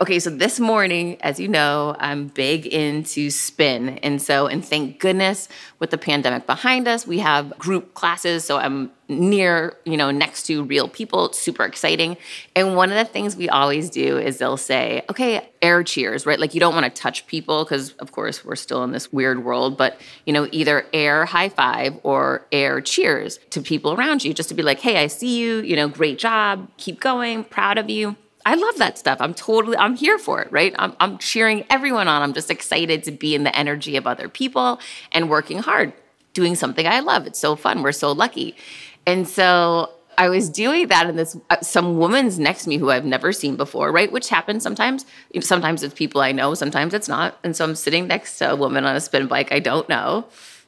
Okay, 0.00 0.20
so 0.20 0.30
this 0.30 0.58
morning, 0.58 1.20
as 1.20 1.38
you 1.38 1.48
know, 1.48 1.94
I'm 1.98 2.28
big 2.28 2.64
into 2.66 3.28
spin. 3.28 3.98
And 3.98 4.22
so, 4.22 4.46
and 4.46 4.64
thank 4.64 4.98
goodness 4.98 5.48
with 5.80 5.90
the 5.90 5.98
pandemic 5.98 6.46
behind 6.46 6.88
us, 6.88 7.06
we 7.06 7.18
have 7.18 7.58
group 7.58 7.92
classes. 7.92 8.42
So 8.42 8.56
I'm 8.56 8.90
near, 9.10 9.76
you 9.84 9.98
know, 9.98 10.10
next 10.10 10.44
to 10.44 10.64
real 10.64 10.88
people. 10.88 11.26
It's 11.26 11.38
super 11.38 11.64
exciting. 11.64 12.16
And 12.56 12.74
one 12.74 12.90
of 12.90 12.96
the 12.96 13.04
things 13.04 13.36
we 13.36 13.50
always 13.50 13.90
do 13.90 14.16
is 14.16 14.38
they'll 14.38 14.56
say, 14.56 15.02
okay, 15.10 15.46
air 15.60 15.84
cheers, 15.84 16.24
right? 16.24 16.40
Like 16.40 16.54
you 16.54 16.60
don't 16.60 16.72
want 16.72 16.86
to 16.86 17.02
touch 17.02 17.26
people 17.26 17.62
because, 17.62 17.92
of 17.94 18.12
course, 18.12 18.46
we're 18.46 18.56
still 18.56 18.82
in 18.84 18.92
this 18.92 19.12
weird 19.12 19.44
world, 19.44 19.76
but, 19.76 20.00
you 20.24 20.32
know, 20.32 20.48
either 20.52 20.86
air 20.94 21.26
high 21.26 21.50
five 21.50 22.00
or 22.02 22.46
air 22.50 22.80
cheers 22.80 23.38
to 23.50 23.60
people 23.60 23.92
around 23.92 24.24
you 24.24 24.32
just 24.32 24.48
to 24.48 24.54
be 24.54 24.62
like, 24.62 24.80
hey, 24.80 25.02
I 25.02 25.08
see 25.08 25.38
you, 25.38 25.58
you 25.58 25.76
know, 25.76 25.86
great 25.86 26.18
job, 26.18 26.66
keep 26.78 26.98
going, 26.98 27.44
proud 27.44 27.76
of 27.76 27.90
you. 27.90 28.16
I 28.44 28.54
love 28.54 28.76
that 28.78 28.98
stuff. 28.98 29.18
I'm 29.20 29.34
totally, 29.34 29.76
I'm 29.76 29.96
here 29.96 30.18
for 30.18 30.40
it, 30.42 30.50
right? 30.50 30.74
I'm, 30.78 30.94
I'm 31.00 31.18
cheering 31.18 31.64
everyone 31.70 32.08
on. 32.08 32.22
I'm 32.22 32.32
just 32.32 32.50
excited 32.50 33.04
to 33.04 33.12
be 33.12 33.34
in 33.34 33.44
the 33.44 33.56
energy 33.56 33.96
of 33.96 34.06
other 34.06 34.28
people 34.28 34.80
and 35.12 35.30
working 35.30 35.58
hard, 35.58 35.92
doing 36.34 36.54
something 36.54 36.86
I 36.86 37.00
love. 37.00 37.26
It's 37.26 37.38
so 37.38 37.56
fun. 37.56 37.82
We're 37.82 37.92
so 37.92 38.12
lucky. 38.12 38.56
And 39.06 39.28
so 39.28 39.90
I 40.18 40.28
was 40.28 40.48
doing 40.48 40.88
that, 40.88 41.06
and 41.06 41.18
this 41.18 41.36
uh, 41.50 41.60
some 41.62 41.96
woman's 41.96 42.38
next 42.38 42.64
to 42.64 42.68
me 42.68 42.76
who 42.76 42.90
I've 42.90 43.04
never 43.04 43.32
seen 43.32 43.56
before, 43.56 43.90
right? 43.90 44.10
Which 44.12 44.28
happens 44.28 44.62
sometimes. 44.62 45.06
Sometimes 45.40 45.82
it's 45.82 45.94
people 45.94 46.20
I 46.20 46.32
know, 46.32 46.54
sometimes 46.54 46.94
it's 46.94 47.08
not. 47.08 47.38
And 47.42 47.56
so 47.56 47.64
I'm 47.64 47.74
sitting 47.74 48.06
next 48.06 48.38
to 48.38 48.52
a 48.52 48.56
woman 48.56 48.84
on 48.84 48.94
a 48.94 49.00
spin 49.00 49.26
bike 49.26 49.52
I 49.52 49.58
don't 49.58 49.88
know, 49.88 50.26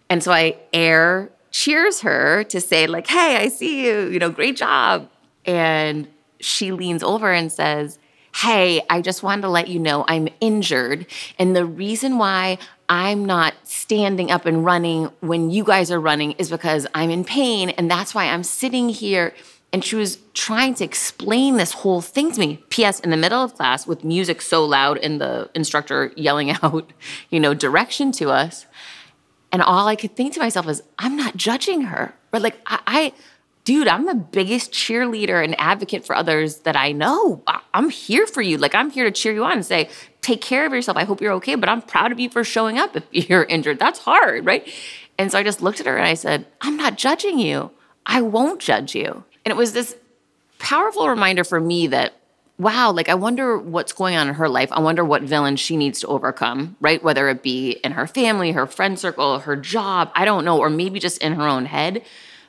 and 0.09 0.23
so 0.23 0.33
I 0.33 0.57
air 0.73 1.31
cheers 1.51 2.01
her 2.01 2.45
to 2.45 2.61
say 2.61 2.87
like, 2.87 3.07
"Hey, 3.07 3.37
I 3.37 3.49
see 3.49 3.87
you. 3.87 4.09
You 4.09 4.19
know, 4.19 4.31
great 4.31 4.57
job." 4.57 5.09
And 5.45 6.09
she 6.45 6.73
leans 6.73 7.03
over 7.03 7.33
and 7.33 7.51
says, 7.51 7.99
Hey, 8.35 8.83
I 8.91 9.01
just 9.01 9.23
wanted 9.23 9.43
to 9.43 9.49
let 9.49 9.69
you 9.69 9.79
know 9.79 10.05
I'm 10.09 10.29
injured. 10.41 11.07
And 11.39 11.55
the 11.55 11.65
reason 11.65 12.19
why 12.19 12.59
I'm 12.89 13.25
not 13.25 13.55
standing 13.63 14.33
up 14.33 14.45
and 14.45 14.65
running 14.65 15.05
when 15.21 15.51
you 15.51 15.63
guys 15.63 15.93
are 15.93 16.01
running 16.01 16.33
is 16.33 16.51
because 16.51 16.85
I'm 16.95 17.11
in 17.11 17.25
pain. 17.25 17.71
And 17.71 17.89
that's 17.89 18.13
why 18.13 18.25
I'm 18.25 18.43
sitting 18.43 18.89
here. 18.89 19.35
And 19.73 19.85
she 19.85 19.95
was 19.95 20.19
trying 20.35 20.75
to 20.75 20.85
explain 20.85 21.57
this 21.57 21.73
whole 21.73 22.01
thing 22.01 22.33
to 22.33 22.41
me. 22.41 22.65
P.S. 22.71 22.99
In 23.01 23.11
the 23.11 23.17
middle 23.17 23.43
of 23.43 23.55
class 23.55 23.87
with 23.87 24.03
music 24.03 24.43
so 24.43 24.65
loud 24.65 24.99
and 24.99 25.21
the 25.21 25.49
instructor 25.55 26.13
yelling 26.17 26.51
out, 26.63 26.93
you 27.31 27.39
know, 27.39 27.55
direction 27.55 28.11
to 28.13 28.31
us. 28.31 28.67
And 29.53 29.63
all 29.63 29.87
I 29.87 29.95
could 29.95 30.17
think 30.17 30.35
to 30.35 30.41
myself 30.41 30.69
is, 30.69 30.83
I'm 30.99 31.17
not 31.17 31.37
judging 31.37 31.83
her. 31.83 32.15
But 32.33 32.43
like, 32.43 32.59
I, 32.67 32.81
I 32.87 33.13
dude, 33.65 33.89
I'm 33.89 34.05
the 34.05 34.15
biggest 34.15 34.73
cheerleader 34.73 35.43
and 35.43 35.59
advocate 35.59 36.05
for 36.05 36.15
others 36.15 36.59
that 36.59 36.77
I 36.77 36.93
know. 36.93 37.43
I'm 37.73 37.89
here 37.89 38.27
for 38.27 38.43
you. 38.43 38.59
Like, 38.59 38.75
I'm 38.75 38.91
here 38.91 39.05
to 39.05 39.11
cheer 39.11 39.33
you 39.33 39.45
on 39.45 39.53
and 39.53 39.67
say, 39.67 39.89
take 40.21 40.43
care 40.43 40.67
of 40.67 40.73
yourself. 40.73 40.97
I 40.97 41.05
hope 41.05 41.21
you're 41.21 41.33
okay, 41.35 41.55
but 41.55 41.69
I'm 41.69 41.83
proud 41.83 42.13
of 42.13 42.21
you 42.21 42.29
for 42.29 42.45
showing 42.45 42.79
up 42.79 42.95
if 42.95 43.05
you're 43.29 43.45
injured. 43.45 43.79
That's 43.79 43.99
hard, 44.01 44.45
right? 44.45 44.69
And 45.19 45.33
so 45.33 45.39
I 45.39 45.43
just 45.43 45.63
looked 45.63 45.81
at 45.81 45.87
her 45.87 45.97
and 45.97 46.07
I 46.07 46.15
said, 46.15 46.47
I'm 46.61 46.77
not 46.77 46.99
judging 46.99 47.39
you. 47.39 47.71
I 48.05 48.21
won't 48.21 48.61
judge 48.61 48.95
you. 48.95 49.25
And 49.45 49.51
it 49.51 49.57
was 49.57 49.73
this 49.73 49.97
powerful 50.59 51.09
reminder 51.09 51.45
for 51.45 51.61
me 51.61 51.87
that, 51.89 52.15
wow, 52.59 52.93
like 52.93 53.09
I 53.09 53.15
wonder 53.15 53.59
what's 53.59 53.93
going 53.93 54.15
on 54.17 54.29
in 54.29 54.35
her 54.35 54.49
life. 54.49 54.71
I 54.73 54.81
wonder 54.81 55.05
what 55.05 55.23
villain 55.23 55.57
she 55.57 55.77
needs 55.77 56.01
to 56.01 56.07
overcome, 56.07 56.77
right? 56.81 57.03
Whether 57.03 57.29
it 57.29 57.43
be 57.43 57.73
in 57.85 57.93
her 57.93 58.07
family, 58.07 58.53
her 58.53 58.67
friend 58.67 58.99
circle, 58.99 59.41
her 59.41 59.57
job, 59.57 60.11
I 60.15 60.25
don't 60.25 60.45
know, 60.45 60.59
or 60.59 60.71
maybe 60.71 61.01
just 61.01 61.19
in 61.19 61.35
her 61.35 61.49
own 61.49 61.67
head. 61.67 62.03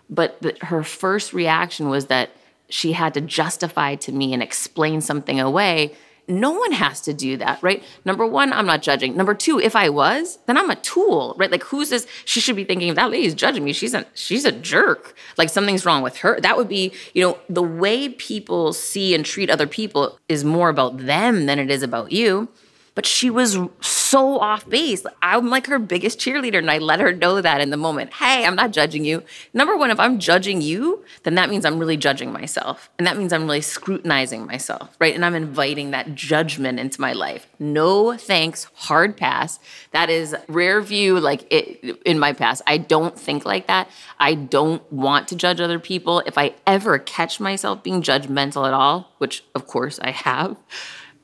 But 0.10 0.42
the, 0.42 0.56
her 0.62 0.84
first 0.84 1.34
reaction 1.34 1.90
was 1.90 2.08
that 2.08 2.32
she 2.70 2.94
had 2.94 3.14
to 3.14 3.22
justify 3.22 3.96
to 3.96 4.12
me 4.12 4.34
and 4.34 4.42
explain 4.42 5.02
something 5.02 5.40
away 5.40 5.96
no 6.28 6.52
one 6.52 6.72
has 6.72 7.02
to 7.02 7.14
do 7.14 7.38
that, 7.38 7.62
right? 7.62 7.84
Number 8.04 8.26
one, 8.26 8.52
I'm 8.52 8.66
not 8.66 8.82
judging. 8.82 9.16
Number 9.16 9.34
two, 9.34 9.60
if 9.60 9.76
I 9.76 9.90
was, 9.90 10.40
then 10.48 10.58
I'm 10.58 10.70
a 10.70 10.76
tool, 10.76 11.36
right? 11.38 11.52
Like 11.52 11.64
who's 11.64 11.90
this? 11.90 12.08
She 12.26 12.40
should 12.40 12.56
be 12.56 12.64
thinking 12.64 12.94
that 12.94 13.12
lady's 13.12 13.34
judging 13.34 13.64
me. 13.64 13.74
She's 13.74 13.94
a 13.94 14.06
she's 14.14 14.46
a 14.46 14.52
jerk. 14.52 15.16
Like 15.38 15.50
something's 15.50 15.86
wrong 15.86 16.02
with 16.02 16.18
her. 16.18 16.40
That 16.42 16.58
would 16.58 16.68
be, 16.68 16.94
you 17.14 17.22
know, 17.22 17.38
the 17.50 17.64
way 17.64 18.10
people 18.10 18.74
see 18.74 19.14
and 19.14 19.26
treat 19.26 19.50
other 19.50 19.68
people 19.68 20.20
is 20.28 20.44
more 20.44 20.70
about 20.70 20.98
them 20.98 21.46
than 21.46 21.60
it 21.60 21.70
is 21.70 21.84
about 21.84 22.12
you 22.12 22.50
but 22.96 23.06
she 23.06 23.30
was 23.30 23.60
so 23.82 24.40
off 24.40 24.68
base. 24.68 25.06
I'm 25.22 25.50
like 25.50 25.68
her 25.68 25.78
biggest 25.78 26.18
cheerleader, 26.18 26.58
and 26.58 26.72
I 26.72 26.78
let 26.78 27.02
her 27.02 27.14
know 27.14 27.42
that 27.42 27.62
in 27.62 27.70
the 27.70 27.78
moment. 27.78 28.14
Hey, 28.14 28.46
I'm 28.46 28.56
not 28.56 28.72
judging 28.72 29.04
you. 29.04 29.24
Number 29.54 29.78
one, 29.78 29.92
if 29.92 30.00
I'm 30.00 30.18
judging 30.18 30.62
you, 30.62 31.04
then 31.24 31.36
that 31.36 31.50
means 31.50 31.66
I'm 31.66 31.78
really 31.78 31.98
judging 31.98 32.32
myself. 32.32 32.90
And 32.98 33.06
that 33.06 33.18
means 33.18 33.34
I'm 33.34 33.44
really 33.44 33.62
scrutinizing 33.62 34.46
myself, 34.46 34.96
right? 35.00 35.14
And 35.14 35.26
I'm 35.26 35.36
inviting 35.36 35.92
that 35.92 36.16
judgment 36.16 36.80
into 36.80 37.00
my 37.02 37.14
life. 37.14 37.48
No 37.60 38.18
thanks, 38.18 38.68
hard 38.74 39.18
pass. 39.18 39.60
That 39.92 40.10
is 40.10 40.36
rare 40.48 40.82
view, 40.82 41.20
like 41.20 41.46
it, 41.52 42.00
in 42.06 42.18
my 42.18 42.32
past. 42.32 42.62
I 42.66 42.78
don't 42.78 43.20
think 43.20 43.46
like 43.46 43.68
that. 43.68 43.90
I 44.20 44.36
don't 44.36 44.82
want 44.92 45.28
to 45.28 45.36
judge 45.36 45.60
other 45.60 45.80
people. 45.80 46.20
If 46.26 46.38
I 46.38 46.56
ever 46.66 46.98
catch 46.98 47.42
myself 47.42 47.84
being 47.84 48.02
judgmental 48.02 48.66
at 48.66 48.74
all, 48.74 49.12
which 49.18 49.44
of 49.54 49.68
course 49.68 50.00
I 50.00 50.12
have, 50.12 50.56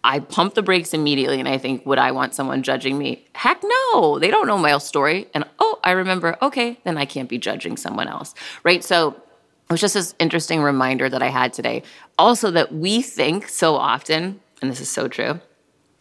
I 0.04 0.20
pump 0.20 0.56
the 0.56 0.64
brakes 0.64 0.94
immediately 0.94 1.40
and 1.40 1.48
I 1.48 1.58
think, 1.58 1.86
would 1.86 2.00
I 2.00 2.12
want 2.12 2.34
someone 2.34 2.64
judging 2.64 2.98
me? 2.98 3.26
Heck 3.36 3.62
no, 3.64 4.18
they 4.20 4.32
don't 4.32 4.48
know 4.48 4.58
my 4.58 4.78
story. 4.80 5.28
And 5.34 5.46
oh, 5.60 5.80
I 5.84 5.92
remember, 5.92 6.38
okay, 6.42 6.80
then 6.84 6.98
I 6.98 7.06
can't 7.06 7.30
be 7.30 7.38
judging 7.38 7.78
someone 7.78 8.08
else, 8.08 8.34
right? 8.64 8.84
So 8.84 9.10
it 9.10 9.72
was 9.72 9.82
just 9.82 9.94
this 9.94 10.16
interesting 10.20 10.64
reminder 10.64 11.08
that 11.08 11.22
I 11.22 11.28
had 11.28 11.54
today. 11.54 11.84
Also, 12.18 12.52
that 12.52 12.74
we 12.74 13.02
think 13.02 13.48
so 13.48 13.76
often, 13.76 14.40
and 14.62 14.72
this 14.72 14.82
is 14.82 14.90
so 14.90 15.08
true, 15.08 15.40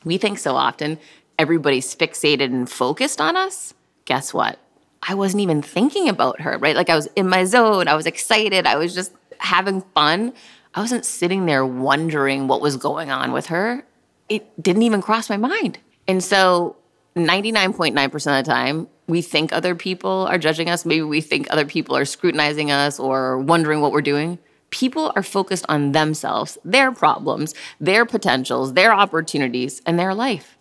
we 0.05 0.17
think 0.17 0.39
so 0.39 0.57
often 0.57 0.99
everybody's 1.39 1.95
fixated 1.95 2.47
and 2.47 2.71
focused 2.71 3.21
on 3.21 3.37
us. 3.37 3.75
Guess 4.07 4.35
what? 4.35 4.59
I 5.03 5.15
wasn't 5.15 5.43
even 5.43 5.63
thinking 5.63 6.09
about 6.09 6.41
her, 6.41 6.59
right? 6.59 6.77
Like 6.77 6.91
I 6.91 6.97
was 6.97 7.07
in 7.17 7.29
my 7.29 7.45
zone, 7.45 7.87
I 7.87 7.95
was 7.95 8.07
excited, 8.07 8.67
I 8.67 8.77
was 8.77 8.95
just 8.95 9.13
having 9.39 9.83
fun. 9.95 10.33
I 10.75 10.81
wasn't 10.81 11.05
sitting 11.05 11.47
there 11.47 11.67
wondering 11.67 12.47
what 12.47 12.61
was 12.61 12.77
going 12.77 13.11
on 13.11 13.33
with 13.33 13.47
her 13.47 13.85
it 14.31 14.63
didn't 14.63 14.83
even 14.83 15.03
cross 15.03 15.29
my 15.29 15.37
mind. 15.37 15.79
And 16.09 16.25
so 16.25 16.77
99.9% 17.17 18.15
of 18.15 18.45
the 18.45 18.51
time, 18.51 18.89
we 19.07 19.21
think 19.21 19.53
other 19.53 19.75
people 19.75 20.27
are 20.31 20.39
judging 20.39 20.71
us. 20.71 20.87
Maybe 20.87 21.03
we 21.03 21.21
think 21.21 21.49
other 21.51 21.67
people 21.67 21.97
are 21.97 22.05
scrutinizing 22.05 22.71
us 22.71 22.99
or 22.99 23.39
wondering 23.39 23.81
what 23.81 23.93
we're 23.93 24.01
doing. 24.01 24.39
People 24.71 25.13
are 25.17 25.23
focused 25.23 25.67
on 25.69 25.93
themselves, 25.93 26.57
their 26.65 26.93
problems, 26.93 27.55
their 27.81 28.07
potentials, 28.07 28.75
their 28.75 28.95
opportunities, 28.95 29.83
and 29.85 29.99
their 29.99 30.15
life. 30.15 30.57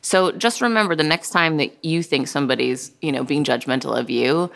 So 0.00 0.32
just 0.32 0.60
remember 0.60 0.96
the 0.96 1.04
next 1.04 1.30
time 1.30 1.58
that 1.58 1.84
you 1.84 2.02
think 2.02 2.26
somebody's, 2.26 2.90
you 3.00 3.12
know, 3.12 3.22
being 3.22 3.44
judgmental 3.44 3.96
of 3.96 4.10
you, 4.10 4.50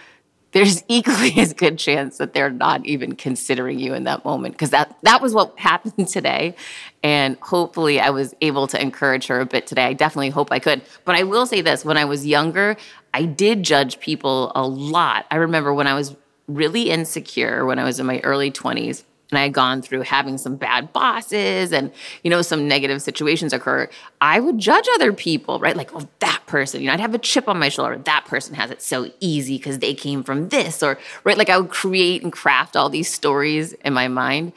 there's 0.56 0.82
equally 0.88 1.38
as 1.38 1.52
good 1.52 1.78
chance 1.78 2.16
that 2.16 2.32
they're 2.32 2.50
not 2.50 2.86
even 2.86 3.14
considering 3.14 3.78
you 3.78 3.92
in 3.92 4.04
that 4.04 4.24
moment 4.24 4.54
because 4.54 4.70
that 4.70 4.96
that 5.02 5.20
was 5.20 5.34
what 5.34 5.58
happened 5.58 6.08
today 6.16 6.56
and 7.02 7.36
hopefully 7.40 8.00
I 8.00 8.10
was 8.10 8.34
able 8.40 8.66
to 8.68 8.80
encourage 8.80 9.26
her 9.26 9.40
a 9.40 9.46
bit 9.46 9.66
today. 9.66 9.84
I 9.84 9.92
definitely 9.92 10.30
hope 10.30 10.50
I 10.50 10.58
could. 10.58 10.82
But 11.04 11.14
I 11.14 11.22
will 11.22 11.46
say 11.46 11.60
this, 11.60 11.84
when 11.84 11.96
I 11.96 12.04
was 12.04 12.26
younger, 12.26 12.76
I 13.14 13.26
did 13.26 13.62
judge 13.62 14.00
people 14.00 14.50
a 14.56 14.66
lot. 14.66 15.24
I 15.30 15.36
remember 15.36 15.72
when 15.72 15.86
I 15.86 15.94
was 15.94 16.16
really 16.48 16.90
insecure 16.90 17.64
when 17.64 17.78
I 17.78 17.84
was 17.84 18.00
in 18.00 18.06
my 18.06 18.20
early 18.20 18.50
20s 18.50 19.04
and 19.30 19.38
I 19.38 19.42
had 19.42 19.52
gone 19.52 19.82
through 19.82 20.02
having 20.02 20.38
some 20.38 20.56
bad 20.56 20.92
bosses 20.92 21.72
and, 21.72 21.90
you 22.22 22.30
know, 22.30 22.42
some 22.42 22.68
negative 22.68 23.02
situations 23.02 23.52
occur, 23.52 23.88
I 24.20 24.38
would 24.38 24.58
judge 24.58 24.86
other 24.94 25.12
people, 25.12 25.58
right? 25.58 25.76
Like, 25.76 25.94
oh, 25.94 26.08
that 26.20 26.42
person, 26.46 26.80
you 26.80 26.86
know, 26.86 26.92
I'd 26.92 27.00
have 27.00 27.14
a 27.14 27.18
chip 27.18 27.48
on 27.48 27.58
my 27.58 27.68
shoulder. 27.68 27.98
That 27.98 28.24
person 28.26 28.54
has 28.54 28.70
it 28.70 28.80
so 28.82 29.10
easy 29.20 29.56
because 29.56 29.80
they 29.80 29.94
came 29.94 30.22
from 30.22 30.48
this, 30.50 30.82
or, 30.82 30.98
right? 31.24 31.36
Like, 31.36 31.50
I 31.50 31.58
would 31.58 31.70
create 31.70 32.22
and 32.22 32.32
craft 32.32 32.76
all 32.76 32.88
these 32.88 33.12
stories 33.12 33.72
in 33.72 33.92
my 33.92 34.08
mind. 34.08 34.52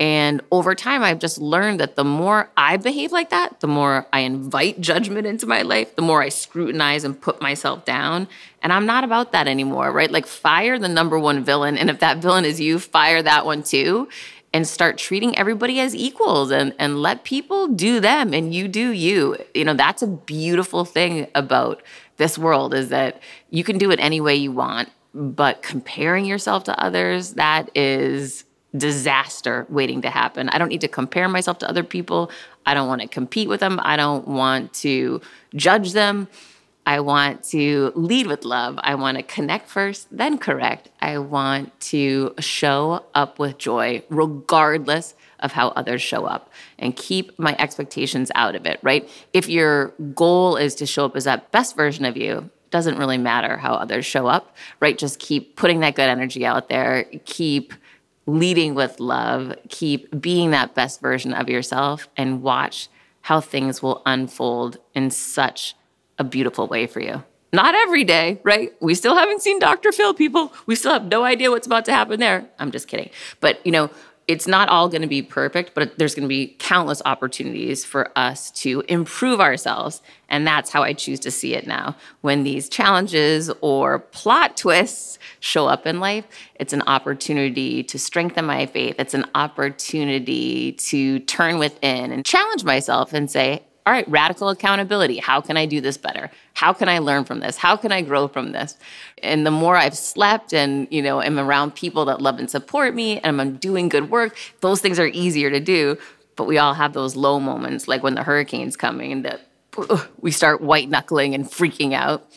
And 0.00 0.40
over 0.50 0.74
time, 0.74 1.02
I've 1.02 1.20
just 1.20 1.38
learned 1.38 1.78
that 1.78 1.94
the 1.94 2.04
more 2.04 2.50
I 2.56 2.76
behave 2.76 3.12
like 3.12 3.30
that, 3.30 3.60
the 3.60 3.68
more 3.68 4.06
I 4.12 4.20
invite 4.20 4.80
judgment 4.80 5.26
into 5.26 5.46
my 5.46 5.62
life, 5.62 5.94
the 5.94 6.02
more 6.02 6.20
I 6.20 6.28
scrutinize 6.28 7.04
and 7.04 7.20
put 7.20 7.40
myself 7.40 7.84
down. 7.84 8.26
And 8.62 8.72
I'm 8.72 8.86
not 8.86 9.04
about 9.04 9.30
that 9.32 9.46
anymore, 9.46 9.92
right? 9.92 10.10
Like, 10.10 10.26
fire 10.26 10.78
the 10.78 10.88
number 10.88 11.18
one 11.18 11.44
villain. 11.44 11.78
And 11.78 11.88
if 11.88 12.00
that 12.00 12.18
villain 12.18 12.44
is 12.44 12.60
you, 12.60 12.78
fire 12.80 13.22
that 13.22 13.46
one 13.46 13.62
too. 13.62 14.08
And 14.52 14.66
start 14.66 14.98
treating 14.98 15.38
everybody 15.38 15.78
as 15.78 15.94
equals 15.94 16.50
and, 16.50 16.74
and 16.78 17.00
let 17.00 17.24
people 17.24 17.68
do 17.68 18.00
them 18.00 18.34
and 18.34 18.52
you 18.52 18.68
do 18.68 18.90
you. 18.90 19.36
You 19.54 19.64
know, 19.64 19.74
that's 19.74 20.02
a 20.02 20.06
beautiful 20.06 20.84
thing 20.84 21.28
about 21.34 21.82
this 22.16 22.36
world 22.36 22.74
is 22.74 22.88
that 22.88 23.22
you 23.50 23.64
can 23.64 23.78
do 23.78 23.90
it 23.90 24.00
any 24.00 24.20
way 24.20 24.34
you 24.34 24.52
want. 24.52 24.90
But 25.14 25.62
comparing 25.62 26.24
yourself 26.24 26.64
to 26.64 26.82
others, 26.82 27.34
that 27.34 27.70
is 27.74 28.44
disaster 28.76 29.66
waiting 29.68 30.02
to 30.02 30.10
happen. 30.10 30.48
I 30.48 30.58
don't 30.58 30.68
need 30.68 30.80
to 30.80 30.88
compare 30.88 31.28
myself 31.28 31.58
to 31.58 31.68
other 31.68 31.84
people. 31.84 32.30
I 32.64 32.74
don't 32.74 32.88
want 32.88 33.02
to 33.02 33.08
compete 33.08 33.48
with 33.48 33.60
them. 33.60 33.78
I 33.82 33.96
don't 33.96 34.26
want 34.26 34.72
to 34.74 35.20
judge 35.54 35.92
them. 35.92 36.28
I 36.84 36.98
want 37.00 37.44
to 37.50 37.92
lead 37.94 38.26
with 38.26 38.44
love. 38.44 38.78
I 38.82 38.96
want 38.96 39.16
to 39.16 39.22
connect 39.22 39.68
first, 39.68 40.08
then 40.10 40.36
correct. 40.36 40.90
I 41.00 41.18
want 41.18 41.78
to 41.80 42.34
show 42.40 43.04
up 43.14 43.38
with 43.38 43.58
joy, 43.58 44.02
regardless 44.08 45.14
of 45.38 45.52
how 45.52 45.68
others 45.68 46.02
show 46.02 46.24
up, 46.24 46.50
and 46.78 46.96
keep 46.96 47.38
my 47.38 47.54
expectations 47.58 48.32
out 48.34 48.56
of 48.56 48.66
it, 48.66 48.80
right? 48.82 49.08
If 49.32 49.48
your 49.48 49.88
goal 50.14 50.56
is 50.56 50.74
to 50.76 50.86
show 50.86 51.04
up 51.04 51.14
as 51.14 51.24
that 51.24 51.52
best 51.52 51.76
version 51.76 52.04
of 52.04 52.16
you, 52.16 52.50
doesn't 52.70 52.98
really 52.98 53.18
matter 53.18 53.58
how 53.58 53.74
others 53.74 54.06
show 54.06 54.26
up, 54.26 54.56
right? 54.80 54.98
Just 54.98 55.18
keep 55.18 55.56
putting 55.56 55.80
that 55.80 55.94
good 55.94 56.08
energy 56.08 56.44
out 56.44 56.68
there. 56.68 57.04
Keep 57.26 57.74
leading 58.26 58.74
with 58.74 59.00
love, 59.00 59.54
keep 59.68 60.20
being 60.20 60.50
that 60.50 60.74
best 60.74 61.00
version 61.00 61.32
of 61.32 61.48
yourself, 61.48 62.08
and 62.16 62.42
watch 62.42 62.88
how 63.22 63.40
things 63.40 63.82
will 63.82 64.02
unfold 64.06 64.78
in 64.94 65.10
such 65.10 65.74
a 66.18 66.24
beautiful 66.24 66.66
way 66.66 66.86
for 66.86 67.00
you. 67.00 67.22
Not 67.52 67.74
every 67.74 68.04
day, 68.04 68.40
right? 68.44 68.72
We 68.80 68.94
still 68.94 69.14
haven't 69.14 69.42
seen 69.42 69.58
Dr. 69.58 69.92
Phil, 69.92 70.14
people. 70.14 70.52
We 70.66 70.74
still 70.74 70.92
have 70.92 71.04
no 71.04 71.22
idea 71.24 71.50
what's 71.50 71.66
about 71.66 71.84
to 71.84 71.92
happen 71.92 72.18
there. 72.18 72.48
I'm 72.58 72.70
just 72.70 72.88
kidding. 72.88 73.10
But, 73.40 73.64
you 73.66 73.72
know, 73.72 73.90
it's 74.32 74.46
not 74.46 74.70
all 74.70 74.88
going 74.88 75.02
to 75.02 75.08
be 75.08 75.20
perfect, 75.20 75.74
but 75.74 75.98
there's 75.98 76.14
going 76.14 76.24
to 76.24 76.28
be 76.28 76.56
countless 76.58 77.02
opportunities 77.04 77.84
for 77.84 78.10
us 78.16 78.50
to 78.62 78.82
improve 78.88 79.40
ourselves. 79.40 80.00
And 80.30 80.46
that's 80.46 80.70
how 80.70 80.82
I 80.82 80.94
choose 80.94 81.20
to 81.20 81.30
see 81.30 81.54
it 81.54 81.66
now. 81.66 81.96
When 82.22 82.42
these 82.42 82.70
challenges 82.70 83.50
or 83.60 83.98
plot 83.98 84.56
twists 84.56 85.18
show 85.40 85.66
up 85.66 85.86
in 85.86 86.00
life, 86.00 86.24
it's 86.54 86.72
an 86.72 86.82
opportunity 86.86 87.82
to 87.84 87.98
strengthen 87.98 88.46
my 88.46 88.64
faith. 88.64 88.96
It's 88.98 89.12
an 89.12 89.26
opportunity 89.34 90.72
to 90.72 91.18
turn 91.20 91.58
within 91.58 92.10
and 92.10 92.24
challenge 92.24 92.64
myself 92.64 93.12
and 93.12 93.30
say, 93.30 93.62
all 93.84 93.92
right, 93.92 94.08
radical 94.08 94.48
accountability. 94.48 95.18
How 95.18 95.40
can 95.40 95.56
I 95.56 95.66
do 95.66 95.80
this 95.80 95.96
better? 95.96 96.30
How 96.54 96.72
can 96.72 96.88
I 96.88 96.98
learn 96.98 97.24
from 97.24 97.40
this? 97.40 97.56
How 97.56 97.76
can 97.76 97.90
I 97.90 98.02
grow 98.02 98.28
from 98.28 98.52
this? 98.52 98.76
And 99.22 99.44
the 99.44 99.50
more 99.50 99.76
I've 99.76 99.96
slept 99.96 100.54
and, 100.54 100.86
you 100.90 101.02
know, 101.02 101.20
am 101.20 101.38
around 101.38 101.74
people 101.74 102.04
that 102.04 102.20
love 102.20 102.38
and 102.38 102.48
support 102.48 102.94
me 102.94 103.18
and 103.18 103.40
I'm 103.40 103.56
doing 103.56 103.88
good 103.88 104.08
work, 104.08 104.36
those 104.60 104.80
things 104.80 105.00
are 105.00 105.08
easier 105.08 105.50
to 105.50 105.58
do. 105.58 105.98
But 106.36 106.44
we 106.44 106.58
all 106.58 106.74
have 106.74 106.92
those 106.92 107.16
low 107.16 107.40
moments, 107.40 107.88
like 107.88 108.02
when 108.02 108.14
the 108.14 108.22
hurricane's 108.22 108.76
coming 108.76 109.12
and 109.12 109.24
that 109.24 109.40
we 110.20 110.30
start 110.30 110.60
white 110.60 110.88
knuckling 110.88 111.34
and 111.34 111.44
freaking 111.44 111.92
out. 111.92 112.30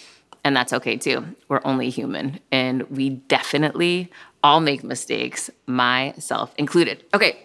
And 0.43 0.55
that's 0.55 0.73
okay 0.73 0.97
too. 0.97 1.25
We're 1.47 1.61
only 1.63 1.89
human. 1.89 2.39
And 2.51 2.89
we 2.89 3.09
definitely 3.09 4.11
all 4.43 4.61
make 4.61 4.83
mistakes, 4.83 5.49
myself 5.67 6.53
included. 6.57 7.03
Okay. 7.13 7.39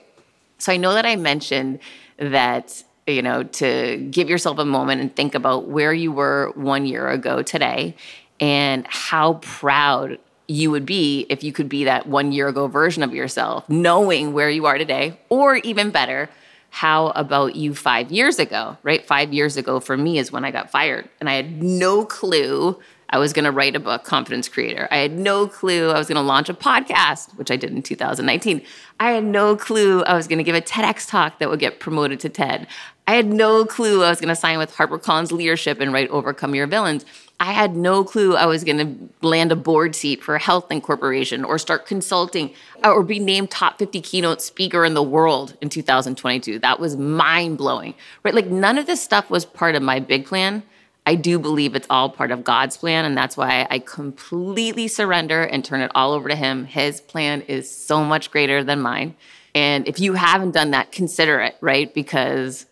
So 0.59 0.73
I 0.73 0.77
know 0.77 0.95
that 0.95 1.07
I 1.07 1.17
mentioned 1.17 1.79
that 2.19 2.83
you 3.11 3.23
know, 3.23 3.43
to 3.45 3.97
give 4.11 4.29
yourself 4.29 4.59
a 4.59 4.65
moment 4.65 5.01
and 5.01 5.15
think 5.15 5.35
about 5.35 5.69
where 5.69 5.93
you 5.93 6.13
were 6.13 6.53
one 6.55 6.87
year 6.87 7.09
ago 7.09 7.43
today 7.43 7.95
and 8.41 8.87
how 8.89 9.35
proud 9.35 10.19
you 10.49 10.71
would 10.71 10.85
be 10.85 11.27
if 11.29 11.45
you 11.45 11.53
could 11.53 11.69
be 11.69 11.85
that 11.85 12.07
one 12.07 12.33
year 12.33 12.49
ago 12.49 12.67
version 12.67 13.03
of 13.03 13.15
yourself, 13.15 13.69
knowing 13.69 14.33
where 14.33 14.51
you 14.51 14.67
are 14.67 14.79
today, 14.79 15.19
or 15.29 15.57
even 15.57 15.91
better, 15.91 16.29
how 16.71 17.09
about 17.09 17.57
you 17.57 17.75
five 17.75 18.11
years 18.11 18.39
ago, 18.39 18.77
right? 18.83 19.05
Five 19.07 19.33
years 19.33 19.57
ago 19.57 19.81
for 19.81 19.97
me 19.97 20.19
is 20.19 20.33
when 20.33 20.45
I 20.45 20.51
got 20.51 20.71
fired 20.71 21.09
and 21.21 21.29
I 21.29 21.35
had 21.35 21.63
no 21.63 22.05
clue 22.05 22.81
I 23.11 23.19
was 23.19 23.33
going 23.33 23.45
to 23.45 23.51
write 23.51 23.75
a 23.75 23.81
book, 23.81 24.05
Confidence 24.05 24.49
Creator. 24.49 24.87
I 24.91 24.99
had 24.99 25.19
no 25.19 25.49
clue 25.49 25.91
I 25.91 25.99
was 25.99 26.07
going 26.07 26.17
to 26.17 26.23
launch 26.23 26.49
a 26.49 26.55
podcast, 26.55 27.37
which 27.37 27.51
I 27.51 27.57
did 27.57 27.73
in 27.73 27.83
2019. 27.83 28.63
I 29.01 29.11
had 29.11 29.25
no 29.25 29.57
clue 29.57 30.03
I 30.05 30.15
was 30.15 30.29
going 30.29 30.39
to 30.39 30.45
give 30.45 30.55
a 30.55 30.61
TEDx 30.61 31.09
talk 31.09 31.41
that 31.41 31.51
would 31.51 31.59
get 31.59 31.81
promoted 31.81 32.21
to 32.21 32.29
TED. 32.29 32.69
I 33.09 33.15
had 33.15 33.27
no 33.27 33.65
clue 33.65 34.05
I 34.05 34.11
was 34.11 34.21
going 34.21 34.29
to 34.29 34.37
sign 34.37 34.59
with 34.59 34.73
HarperCollins 34.73 35.33
Leadership 35.33 35.81
and 35.81 35.93
write 35.93 36.09
Overcome 36.11 36.55
Your 36.55 36.69
Villains. 36.69 37.05
I 37.41 37.53
had 37.53 37.75
no 37.75 38.05
clue 38.05 38.37
I 38.37 38.47
was 38.47 38.63
going 38.63 38.79
to 38.79 39.27
land 39.27 39.51
a 39.51 39.57
board 39.57 39.97
seat 39.97 40.23
for 40.23 40.37
a 40.37 40.39
health 40.39 40.71
incorporation 40.71 41.43
or 41.43 41.59
start 41.59 41.87
consulting 41.87 42.53
or 42.85 43.03
be 43.03 43.19
named 43.19 43.51
top 43.51 43.79
50 43.79 44.01
keynote 44.03 44.43
speaker 44.43 44.85
in 44.85 44.95
the 44.95 45.03
world 45.03 45.57
in 45.61 45.71
2022. 45.71 46.61
That 46.61 46.79
was 46.79 46.97
mind 46.97 47.59
blowing, 47.59 47.95
right? 48.23 48.35
Like 48.35 48.47
none 48.47 48.79
of 48.79 48.87
this 48.87 49.03
stuff 49.03 49.31
was 49.31 49.45
part 49.45 49.75
of 49.75 49.83
my 49.83 49.99
big 49.99 50.27
plan. 50.27 50.63
I 51.11 51.17
do 51.17 51.41
believe 51.41 51.75
it's 51.75 51.89
all 51.91 52.09
part 52.09 52.31
of 52.31 52.45
God's 52.45 52.77
plan. 52.77 53.05
And 53.05 53.17
that's 53.17 53.37
why 53.37 53.67
I 53.69 53.81
completely 53.81 54.87
surrender 54.87 55.43
and 55.43 55.65
turn 55.65 55.81
it 55.81 55.91
all 55.93 56.13
over 56.13 56.29
to 56.29 56.37
Him. 56.37 56.67
His 56.67 57.01
plan 57.01 57.43
is 57.43 57.69
so 57.69 58.05
much 58.05 58.31
greater 58.31 58.63
than 58.63 58.81
mine. 58.81 59.17
And 59.53 59.89
if 59.89 59.99
you 59.99 60.13
haven't 60.13 60.53
done 60.53 60.71
that, 60.71 60.93
consider 60.93 61.41
it, 61.41 61.57
right? 61.61 61.93
Because 61.93 62.67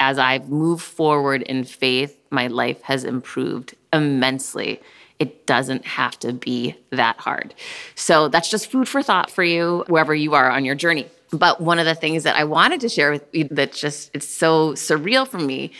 as 0.00 0.18
I've 0.18 0.48
moved 0.48 0.82
forward 0.82 1.42
in 1.42 1.62
faith, 1.62 2.20
my 2.30 2.48
life 2.48 2.82
has 2.82 3.04
improved 3.04 3.76
immensely. 3.92 4.80
It 5.20 5.46
doesn't 5.46 5.86
have 5.86 6.18
to 6.18 6.32
be 6.32 6.74
that 6.90 7.20
hard. 7.20 7.54
So 7.94 8.26
that's 8.26 8.50
just 8.50 8.72
food 8.72 8.88
for 8.88 9.04
thought 9.04 9.30
for 9.30 9.44
you, 9.44 9.84
wherever 9.86 10.16
you 10.16 10.34
are 10.34 10.50
on 10.50 10.64
your 10.64 10.74
journey. 10.74 11.06
But 11.30 11.60
one 11.60 11.78
of 11.78 11.86
the 11.86 11.94
things 11.94 12.24
that 12.24 12.34
I 12.34 12.42
wanted 12.42 12.80
to 12.80 12.88
share 12.88 13.12
with 13.12 13.24
you 13.32 13.46
that 13.52 13.72
just 13.72 14.10
it's 14.14 14.26
so 14.26 14.72
surreal 14.72 15.28
for 15.28 15.38
me 15.38 15.70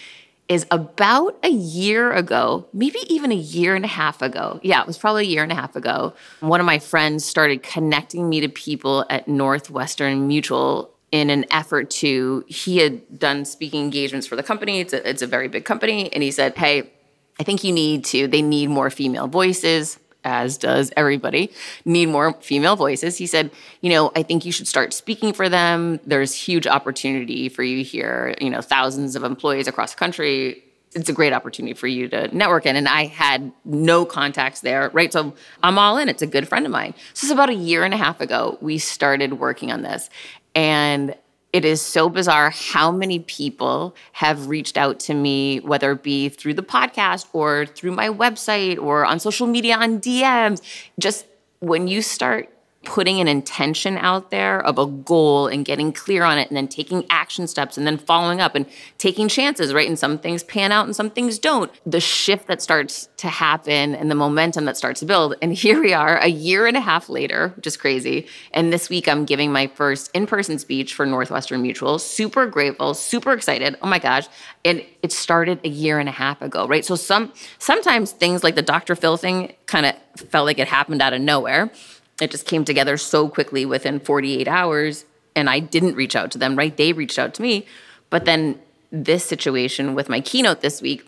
is 0.49 0.67
about 0.71 1.39
a 1.43 1.49
year 1.49 2.13
ago, 2.13 2.67
maybe 2.73 2.99
even 3.09 3.33
a 3.33 3.37
year 3.37 3.75
and 3.75 3.85
a 3.85 3.89
half 3.89 4.21
ago. 4.21 4.61
Yeah, 4.63 4.81
it 4.81 4.87
was 4.87 4.99
probably 4.99 5.25
a 5.25 5.29
year 5.29 5.43
and 5.43 5.51
a 5.51 5.55
half 5.55 5.75
ago. 5.75 6.13
One 6.41 6.61
of 6.61 6.67
my 6.67 6.79
friends 6.79 7.25
started 7.25 7.63
connecting 7.63 8.29
me 8.29 8.41
to 8.41 8.49
people 8.49 9.07
at 9.09 9.27
Northwestern 9.27 10.29
Mutual 10.29 10.91
in 11.11 11.31
an 11.31 11.47
effort 11.51 11.91
to, 11.91 12.45
he 12.49 12.79
had 12.79 13.19
done 13.19 13.45
speaking 13.45 13.85
engagements 13.85 14.27
for 14.27 14.37
the 14.37 14.43
company. 14.43 14.81
It's 14.81 14.93
a, 14.93 15.09
it's 15.09 15.23
a 15.23 15.27
very 15.27 15.49
big 15.49 15.65
company. 15.65 16.13
And 16.13 16.23
he 16.23 16.31
said, 16.31 16.57
Hey, 16.59 16.91
I 17.39 17.45
think 17.45 17.65
you 17.65 17.73
need 17.73 18.05
to, 18.07 18.27
they 18.29 18.43
need 18.43 18.69
more 18.69 18.91
female 18.91 19.29
voices 19.29 19.99
as 20.25 20.57
does 20.57 20.91
everybody, 20.97 21.53
need 21.85 22.07
more 22.07 22.33
female 22.41 22.77
voices. 22.77 23.19
He 23.19 23.27
said, 23.27 23.51
you 23.83 23.91
know, 23.91 24.11
I 24.17 24.23
think 24.23 24.45
you 24.45 24.53
should 24.53 24.67
start 24.67 24.93
speaking 24.93 25.33
for 25.33 25.49
them. 25.49 26.01
There's 26.07 26.35
huge 26.35 26.67
opportunity 26.67 27.49
for 27.49 27.63
you 27.63 27.85
here, 27.85 28.35
you 28.41 28.51
know, 28.51 28.61
thousands 28.61 29.15
of 29.15 29.23
employees 29.23 29.69
across 29.69 29.93
the 29.93 29.99
country. 29.99 30.65
It's 30.95 31.09
a 31.09 31.13
great 31.13 31.33
opportunity 31.33 31.75
for 31.75 31.87
you 31.87 32.09
to 32.09 32.35
network 32.35 32.67
in. 32.67 32.77
And 32.77 32.89
I 32.89 33.07
had 33.07 33.53
no 33.65 34.05
contacts 34.05 34.61
there, 34.61 34.91
right? 34.93 35.13
So 35.13 35.35
I'm 35.63 35.79
all 35.79 35.99
in. 35.99 36.09
It's 36.09 36.23
a 36.23 36.27
good 36.27 36.49
friend 36.49 36.65
of 36.65 36.73
mine. 36.73 36.95
So 37.13 37.27
it's 37.27 37.33
about 37.33 37.51
a 37.51 37.55
year 37.55 37.85
and 37.85 37.93
a 37.93 37.97
half 37.97 38.21
ago, 38.21 38.59
we 38.61 38.79
started 38.79 39.35
working 39.35 39.73
on 39.73 39.83
this. 39.83 40.09
And 40.55 41.17
it 41.55 41.65
is 41.65 41.81
so 41.81 42.09
bizarre 42.09 42.51
how 42.51 42.91
many 42.91 43.21
people 43.21 43.95
have 44.11 44.49
reached 44.49 44.77
out 44.77 44.99
to 44.99 45.15
me, 45.15 45.61
whether 45.61 45.93
it 45.93 46.03
be 46.03 46.29
through 46.29 46.55
the 46.55 46.65
podcast 46.65 47.27
or 47.33 47.65
through 47.65 47.93
my 47.93 48.09
website 48.09 48.77
or 48.77 49.05
on 49.07 49.21
social 49.21 49.47
media 49.47 49.77
on 49.77 50.01
DMs. 50.01 50.61
Just 50.99 51.27
when 51.61 51.87
you 51.87 52.03
start 52.03 52.49
putting 52.85 53.21
an 53.21 53.29
intention 53.29 53.97
out 53.99 54.31
there 54.31 54.61
of 54.61 54.79
a 54.79 54.87
goal 54.87 55.47
and 55.47 55.65
getting 55.65 55.93
clear 55.93 56.25
on 56.25 56.39
it 56.39 56.49
and 56.49 56.57
then 56.57 56.69
taking 56.69 57.05
action 57.11 57.47
steps 57.47 57.77
and 57.77 57.87
then 57.87 57.99
following 57.99 58.41
up 58.41 58.55
and 58.55 58.67
taking 58.99 59.29
chances, 59.29 59.73
right? 59.75 59.89
And 59.89 59.99
some 59.99 60.19
things 60.19 60.43
pan 60.43 60.73
out 60.73 60.87
and 60.87 60.95
some 60.95 61.11
things 61.11 61.39
don't. 61.39 61.71
The 61.85 62.01
shift 62.01 62.47
that 62.49 62.63
starts 62.63 63.09
to 63.19 63.29
happen 63.29 63.95
and 63.95 64.11
the 64.11 64.15
momentum 64.15 64.65
that 64.67 64.77
starts 64.77 65.01
to 65.01 65.07
build. 65.07 65.35
And 65.43 65.53
here 65.53 65.81
we 65.81 65.93
are 65.93 66.19
a 66.19 66.29
year 66.29 66.67
and 66.67 66.77
a 66.77 66.81
half 66.81 67.09
later, 67.09 67.53
which 67.57 67.67
is 67.67 67.77
crazy. 67.77 68.27
And 68.53 68.73
this 68.73 68.89
week 68.89 69.09
I'm 69.09 69.25
giving 69.25 69.53
my 69.53 69.67
first 69.67 70.11
in 70.15 70.27
person 70.27 70.59
speech 70.59 70.95
for 70.95 71.07
Northwestern 71.07 71.63
Mutual. 71.63 71.99
Super 71.99 72.47
grateful, 72.47 72.95
super 72.95 73.33
excited. 73.33 73.77
Oh 73.83 73.87
my 73.87 73.99
gosh. 73.99 74.27
And 74.65 74.85
it 75.03 75.13
started 75.13 75.61
a 75.65 75.69
year 75.69 75.99
and 75.99 76.09
a 76.09 76.13
half 76.13 76.41
ago, 76.43 76.67
right? 76.67 76.85
So 76.85 76.97
some 76.97 77.33
sometimes 77.59 78.13
things 78.13 78.43
like 78.43 78.55
the 78.55 78.63
Dr. 78.63 78.95
Phil 78.97 79.17
thing 79.17 79.55
kind 79.67 79.87
of 79.87 79.95
felt 80.31 80.47
like 80.47 80.59
it 80.59 80.69
happened 80.69 81.03
out 81.03 81.13
of 81.13 81.21
nowhere 81.21 81.71
it 82.21 82.31
just 82.31 82.47
came 82.47 82.65
together 82.65 82.97
so 82.97 83.29
quickly 83.29 83.67
within 83.67 84.01
48 84.01 84.47
hours 84.47 85.05
and 85.37 85.51
I 85.51 85.59
didn't 85.59 85.97
reach 85.97 86.15
out 86.15 86.31
to 86.33 86.39
them, 86.39 86.57
right? 86.57 86.77
They 86.77 86.93
reached 86.93 87.19
out 87.19 87.35
to 87.35 87.43
me. 87.43 87.67
But 88.11 88.25
then 88.25 88.61
this 88.91 89.25
situation 89.25 89.95
with 89.95 90.09
my 90.09 90.21
keynote 90.21 90.61
this 90.61 90.81
week, 90.81 91.07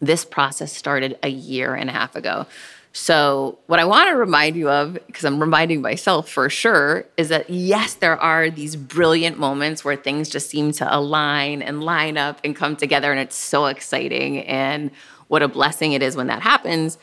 this 0.00 0.24
process 0.24 0.72
started 0.72 1.18
a 1.22 1.28
year 1.28 1.74
and 1.74 1.88
a 1.88 1.92
half 1.92 2.14
ago. 2.16 2.46
So, 2.94 3.58
what 3.68 3.80
I 3.80 3.86
want 3.86 4.10
to 4.10 4.16
remind 4.16 4.54
you 4.54 4.68
of, 4.68 4.98
because 5.06 5.24
I'm 5.24 5.40
reminding 5.40 5.80
myself 5.80 6.28
for 6.28 6.50
sure, 6.50 7.06
is 7.16 7.30
that 7.30 7.48
yes, 7.48 7.94
there 7.94 8.18
are 8.18 8.50
these 8.50 8.76
brilliant 8.76 9.38
moments 9.38 9.82
where 9.82 9.96
things 9.96 10.28
just 10.28 10.50
seem 10.50 10.72
to 10.72 10.94
align 10.94 11.62
and 11.62 11.82
line 11.82 12.18
up 12.18 12.38
and 12.44 12.54
come 12.54 12.76
together, 12.76 13.10
and 13.10 13.18
it's 13.18 13.36
so 13.36 13.64
exciting. 13.66 14.40
And 14.40 14.90
what 15.28 15.42
a 15.42 15.48
blessing 15.48 15.94
it 15.94 16.02
is 16.02 16.16
when 16.16 16.26
that 16.26 16.42
happens. 16.42 16.98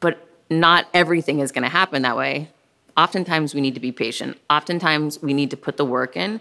But 0.00 0.28
not 0.50 0.88
everything 0.92 1.38
is 1.38 1.52
going 1.52 1.62
to 1.62 1.70
happen 1.70 2.02
that 2.02 2.18
way 2.18 2.50
oftentimes 3.00 3.54
we 3.54 3.60
need 3.60 3.74
to 3.74 3.80
be 3.80 3.92
patient. 3.92 4.36
Oftentimes 4.50 5.22
we 5.22 5.32
need 5.32 5.50
to 5.50 5.56
put 5.56 5.76
the 5.76 5.84
work 5.84 6.16
in. 6.16 6.40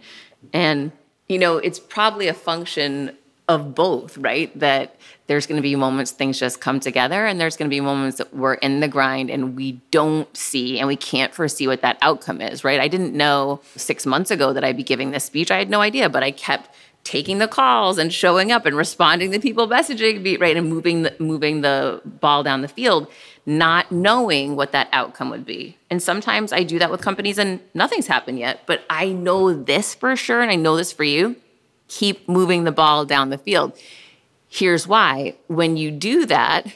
And, 0.53 0.91
you 1.27 1.39
know, 1.39 1.57
it's 1.57 1.79
probably 1.79 2.27
a 2.27 2.33
function 2.33 3.15
of 3.47 3.73
both, 3.73 4.17
right? 4.17 4.57
That 4.59 4.95
there's 5.27 5.47
going 5.47 5.57
to 5.57 5.63
be 5.63 5.75
moments 5.75 6.11
things 6.11 6.37
just 6.39 6.61
come 6.61 6.79
together, 6.79 7.25
and 7.25 7.39
there's 7.39 7.57
going 7.57 7.69
to 7.69 7.73
be 7.73 7.81
moments 7.81 8.17
that 8.17 8.33
we're 8.33 8.55
in 8.55 8.79
the 8.79 8.87
grind 8.87 9.29
and 9.29 9.55
we 9.55 9.73
don't 9.91 10.35
see 10.35 10.79
and 10.79 10.87
we 10.87 10.95
can't 10.95 11.33
foresee 11.33 11.67
what 11.67 11.81
that 11.81 11.97
outcome 12.01 12.41
is, 12.41 12.63
right? 12.63 12.79
I 12.79 12.87
didn't 12.87 13.13
know 13.13 13.61
six 13.75 14.05
months 14.05 14.29
ago 14.29 14.53
that 14.53 14.63
I'd 14.63 14.77
be 14.77 14.83
giving 14.83 15.11
this 15.11 15.23
speech. 15.23 15.49
I 15.49 15.57
had 15.57 15.69
no 15.69 15.81
idea, 15.81 16.09
but 16.09 16.23
I 16.23 16.31
kept 16.31 16.69
taking 17.03 17.39
the 17.39 17.47
calls 17.47 17.97
and 17.97 18.13
showing 18.13 18.51
up 18.51 18.65
and 18.65 18.75
responding 18.75 19.31
to 19.31 19.39
people 19.39 19.67
messaging 19.67 20.21
me, 20.21 20.37
right? 20.37 20.55
And 20.55 20.69
moving 20.69 21.03
the, 21.03 21.15
moving 21.19 21.61
the 21.61 22.01
ball 22.05 22.43
down 22.43 22.61
the 22.61 22.67
field, 22.67 23.07
not 23.45 23.91
knowing 23.91 24.55
what 24.55 24.71
that 24.73 24.89
outcome 24.91 25.29
would 25.31 25.45
be. 25.45 25.77
And 25.89 26.03
sometimes 26.03 26.53
I 26.53 26.63
do 26.63 26.77
that 26.79 26.91
with 26.91 27.01
companies 27.01 27.37
and 27.37 27.61
nothing's 27.73 28.07
happened 28.07 28.39
yet, 28.39 28.61
but 28.65 28.83
I 28.89 29.09
know 29.09 29.53
this 29.53 29.95
for 29.95 30.15
sure. 30.15 30.41
And 30.41 30.51
I 30.51 30.55
know 30.55 30.77
this 30.77 30.91
for 30.91 31.03
you. 31.03 31.35
Keep 31.87 32.29
moving 32.29 32.63
the 32.63 32.71
ball 32.71 33.05
down 33.05 33.29
the 33.29 33.37
field. 33.39 33.77
Here's 34.47 34.87
why. 34.87 35.35
When 35.47 35.77
you 35.77 35.89
do 35.89 36.25
that, 36.27 36.67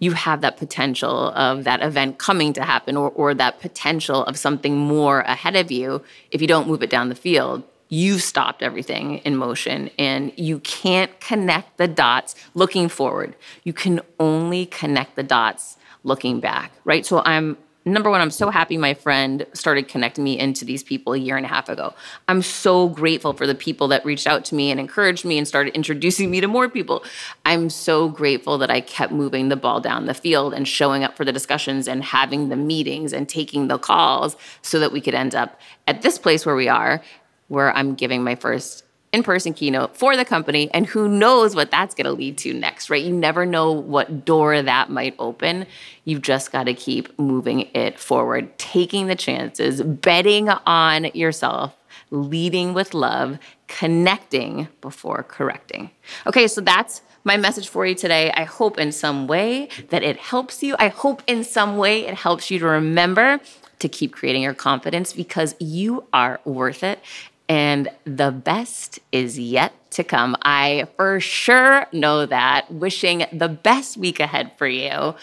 you 0.00 0.12
have 0.12 0.40
that 0.40 0.56
potential 0.56 1.30
of 1.30 1.64
that 1.64 1.82
event 1.82 2.18
coming 2.18 2.52
to 2.54 2.64
happen 2.64 2.96
or, 2.96 3.10
or 3.10 3.34
that 3.34 3.60
potential 3.60 4.24
of 4.24 4.36
something 4.36 4.76
more 4.76 5.20
ahead 5.20 5.56
of 5.56 5.70
you 5.70 6.02
if 6.30 6.40
you 6.40 6.48
don't 6.48 6.68
move 6.68 6.82
it 6.82 6.90
down 6.90 7.08
the 7.08 7.14
field 7.14 7.64
you've 7.88 8.22
stopped 8.22 8.62
everything 8.62 9.18
in 9.18 9.36
motion 9.36 9.90
and 9.98 10.32
you 10.36 10.60
can't 10.60 11.18
connect 11.20 11.76
the 11.78 11.88
dots 11.88 12.34
looking 12.54 12.88
forward. 12.88 13.34
You 13.64 13.72
can 13.72 14.00
only 14.20 14.66
connect 14.66 15.16
the 15.16 15.22
dots 15.22 15.76
looking 16.04 16.40
back, 16.40 16.72
right? 16.84 17.04
So 17.04 17.22
I'm 17.24 17.56
number 17.92 18.10
one, 18.10 18.20
I'm 18.20 18.30
so 18.30 18.50
happy 18.50 18.76
my 18.76 18.94
friend 18.94 19.46
started 19.54 19.88
connecting 19.88 20.22
me 20.22 20.38
into 20.38 20.64
these 20.64 20.82
people 20.82 21.14
a 21.14 21.18
year 21.18 21.36
and 21.36 21.46
a 21.46 21.48
half 21.48 21.68
ago. 21.68 21.94
I'm 22.28 22.42
so 22.42 22.88
grateful 22.88 23.32
for 23.32 23.46
the 23.46 23.54
people 23.54 23.88
that 23.88 24.04
reached 24.04 24.26
out 24.26 24.44
to 24.46 24.54
me 24.54 24.70
and 24.70 24.78
encouraged 24.78 25.24
me 25.24 25.38
and 25.38 25.48
started 25.48 25.74
introducing 25.74 26.30
me 26.30 26.40
to 26.40 26.48
more 26.48 26.68
people. 26.68 27.02
I'm 27.44 27.70
so 27.70 28.08
grateful 28.08 28.58
that 28.58 28.70
I 28.70 28.80
kept 28.80 29.12
moving 29.12 29.48
the 29.48 29.56
ball 29.56 29.80
down 29.80 30.06
the 30.06 30.14
field 30.14 30.54
and 30.54 30.68
showing 30.68 31.02
up 31.02 31.16
for 31.16 31.24
the 31.24 31.32
discussions 31.32 31.88
and 31.88 32.04
having 32.04 32.48
the 32.48 32.56
meetings 32.56 33.12
and 33.12 33.28
taking 33.28 33.68
the 33.68 33.78
calls 33.78 34.36
so 34.62 34.78
that 34.80 34.92
we 34.92 35.00
could 35.00 35.14
end 35.14 35.34
up 35.34 35.58
at 35.86 36.02
this 36.02 36.18
place 36.18 36.44
where 36.44 36.56
we 36.56 36.68
are 36.68 37.02
where 37.48 37.74
I'm 37.76 37.94
giving 37.94 38.22
my 38.22 38.34
first 38.34 38.84
in 39.12 39.22
person 39.22 39.54
keynote 39.54 39.96
for 39.96 40.16
the 40.16 40.24
company. 40.24 40.70
And 40.72 40.86
who 40.86 41.08
knows 41.08 41.54
what 41.54 41.70
that's 41.70 41.94
going 41.94 42.04
to 42.04 42.12
lead 42.12 42.38
to 42.38 42.52
next, 42.52 42.90
right? 42.90 43.02
You 43.02 43.14
never 43.14 43.46
know 43.46 43.72
what 43.72 44.24
door 44.24 44.60
that 44.60 44.90
might 44.90 45.14
open. 45.18 45.66
You've 46.04 46.22
just 46.22 46.52
got 46.52 46.64
to 46.64 46.74
keep 46.74 47.18
moving 47.18 47.68
it 47.74 47.98
forward, 47.98 48.58
taking 48.58 49.06
the 49.06 49.16
chances, 49.16 49.82
betting 49.82 50.48
on 50.48 51.06
yourself, 51.14 51.74
leading 52.10 52.74
with 52.74 52.94
love, 52.94 53.38
connecting 53.66 54.68
before 54.80 55.22
correcting. 55.22 55.90
Okay, 56.26 56.46
so 56.46 56.60
that's 56.60 57.02
my 57.24 57.36
message 57.36 57.68
for 57.68 57.86
you 57.86 57.94
today. 57.94 58.30
I 58.32 58.44
hope 58.44 58.78
in 58.78 58.92
some 58.92 59.26
way 59.26 59.68
that 59.88 60.02
it 60.02 60.16
helps 60.18 60.62
you. 60.62 60.76
I 60.78 60.88
hope 60.88 61.22
in 61.26 61.44
some 61.44 61.76
way 61.76 62.06
it 62.06 62.14
helps 62.14 62.50
you 62.50 62.58
to 62.58 62.66
remember 62.66 63.40
to 63.78 63.88
keep 63.88 64.12
creating 64.12 64.42
your 64.42 64.54
confidence 64.54 65.12
because 65.12 65.54
you 65.60 66.04
are 66.12 66.40
worth 66.44 66.82
it 66.82 67.00
and 67.48 67.88
the 68.04 68.30
best 68.30 68.98
is 69.10 69.38
yet 69.38 69.72
to 69.92 70.04
come. 70.04 70.36
I 70.42 70.86
for 70.96 71.20
sure 71.20 71.86
know 71.92 72.26
that. 72.26 72.70
Wishing 72.70 73.24
the 73.32 73.48
best 73.48 73.96
week 73.96 74.20
ahead 74.20 74.52
for 74.56 74.66
you. 74.68 75.14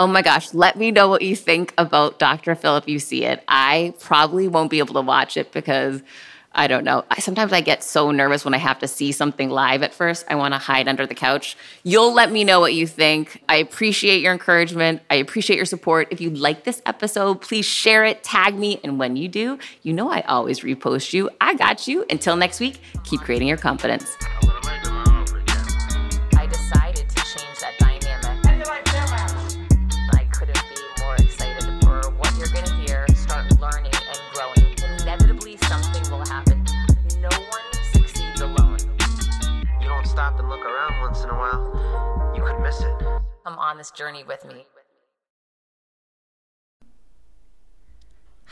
Oh 0.00 0.06
my 0.06 0.22
gosh, 0.22 0.52
let 0.54 0.76
me 0.76 0.90
know 0.90 1.08
what 1.08 1.22
you 1.22 1.36
think 1.36 1.72
about 1.78 2.18
Dr. 2.18 2.54
Phil 2.54 2.76
if 2.76 2.88
you 2.88 2.98
see 2.98 3.24
it. 3.24 3.44
I 3.46 3.94
probably 4.00 4.48
won't 4.48 4.70
be 4.70 4.80
able 4.80 4.94
to 4.94 5.02
watch 5.02 5.36
it 5.36 5.52
because 5.52 6.02
I 6.54 6.68
don't 6.68 6.84
know. 6.84 7.04
I, 7.10 7.18
sometimes 7.18 7.52
I 7.52 7.60
get 7.60 7.82
so 7.82 8.10
nervous 8.10 8.44
when 8.44 8.54
I 8.54 8.58
have 8.58 8.78
to 8.78 8.88
see 8.88 9.10
something 9.12 9.50
live 9.50 9.82
at 9.82 9.92
first. 9.92 10.24
I 10.28 10.36
want 10.36 10.54
to 10.54 10.58
hide 10.58 10.86
under 10.86 11.06
the 11.06 11.14
couch. 11.14 11.56
You'll 11.82 12.12
let 12.12 12.30
me 12.30 12.44
know 12.44 12.60
what 12.60 12.74
you 12.74 12.86
think. 12.86 13.42
I 13.48 13.56
appreciate 13.56 14.22
your 14.22 14.32
encouragement. 14.32 15.02
I 15.10 15.16
appreciate 15.16 15.56
your 15.56 15.66
support. 15.66 16.08
If 16.10 16.20
you 16.20 16.30
like 16.30 16.64
this 16.64 16.80
episode, 16.86 17.40
please 17.40 17.66
share 17.66 18.04
it, 18.04 18.22
tag 18.22 18.54
me, 18.54 18.80
and 18.84 18.98
when 18.98 19.16
you 19.16 19.28
do, 19.28 19.58
you 19.82 19.92
know 19.92 20.10
I 20.10 20.20
always 20.22 20.60
repost 20.60 21.12
you. 21.12 21.28
I 21.40 21.54
got 21.54 21.88
you. 21.88 22.04
Until 22.08 22.36
next 22.36 22.60
week, 22.60 22.80
keep 23.02 23.20
creating 23.20 23.48
your 23.48 23.58
confidence. 23.58 24.16
On 43.74 43.78
this 43.78 43.90
journey 43.90 44.22
with 44.22 44.44
me. 44.44 44.64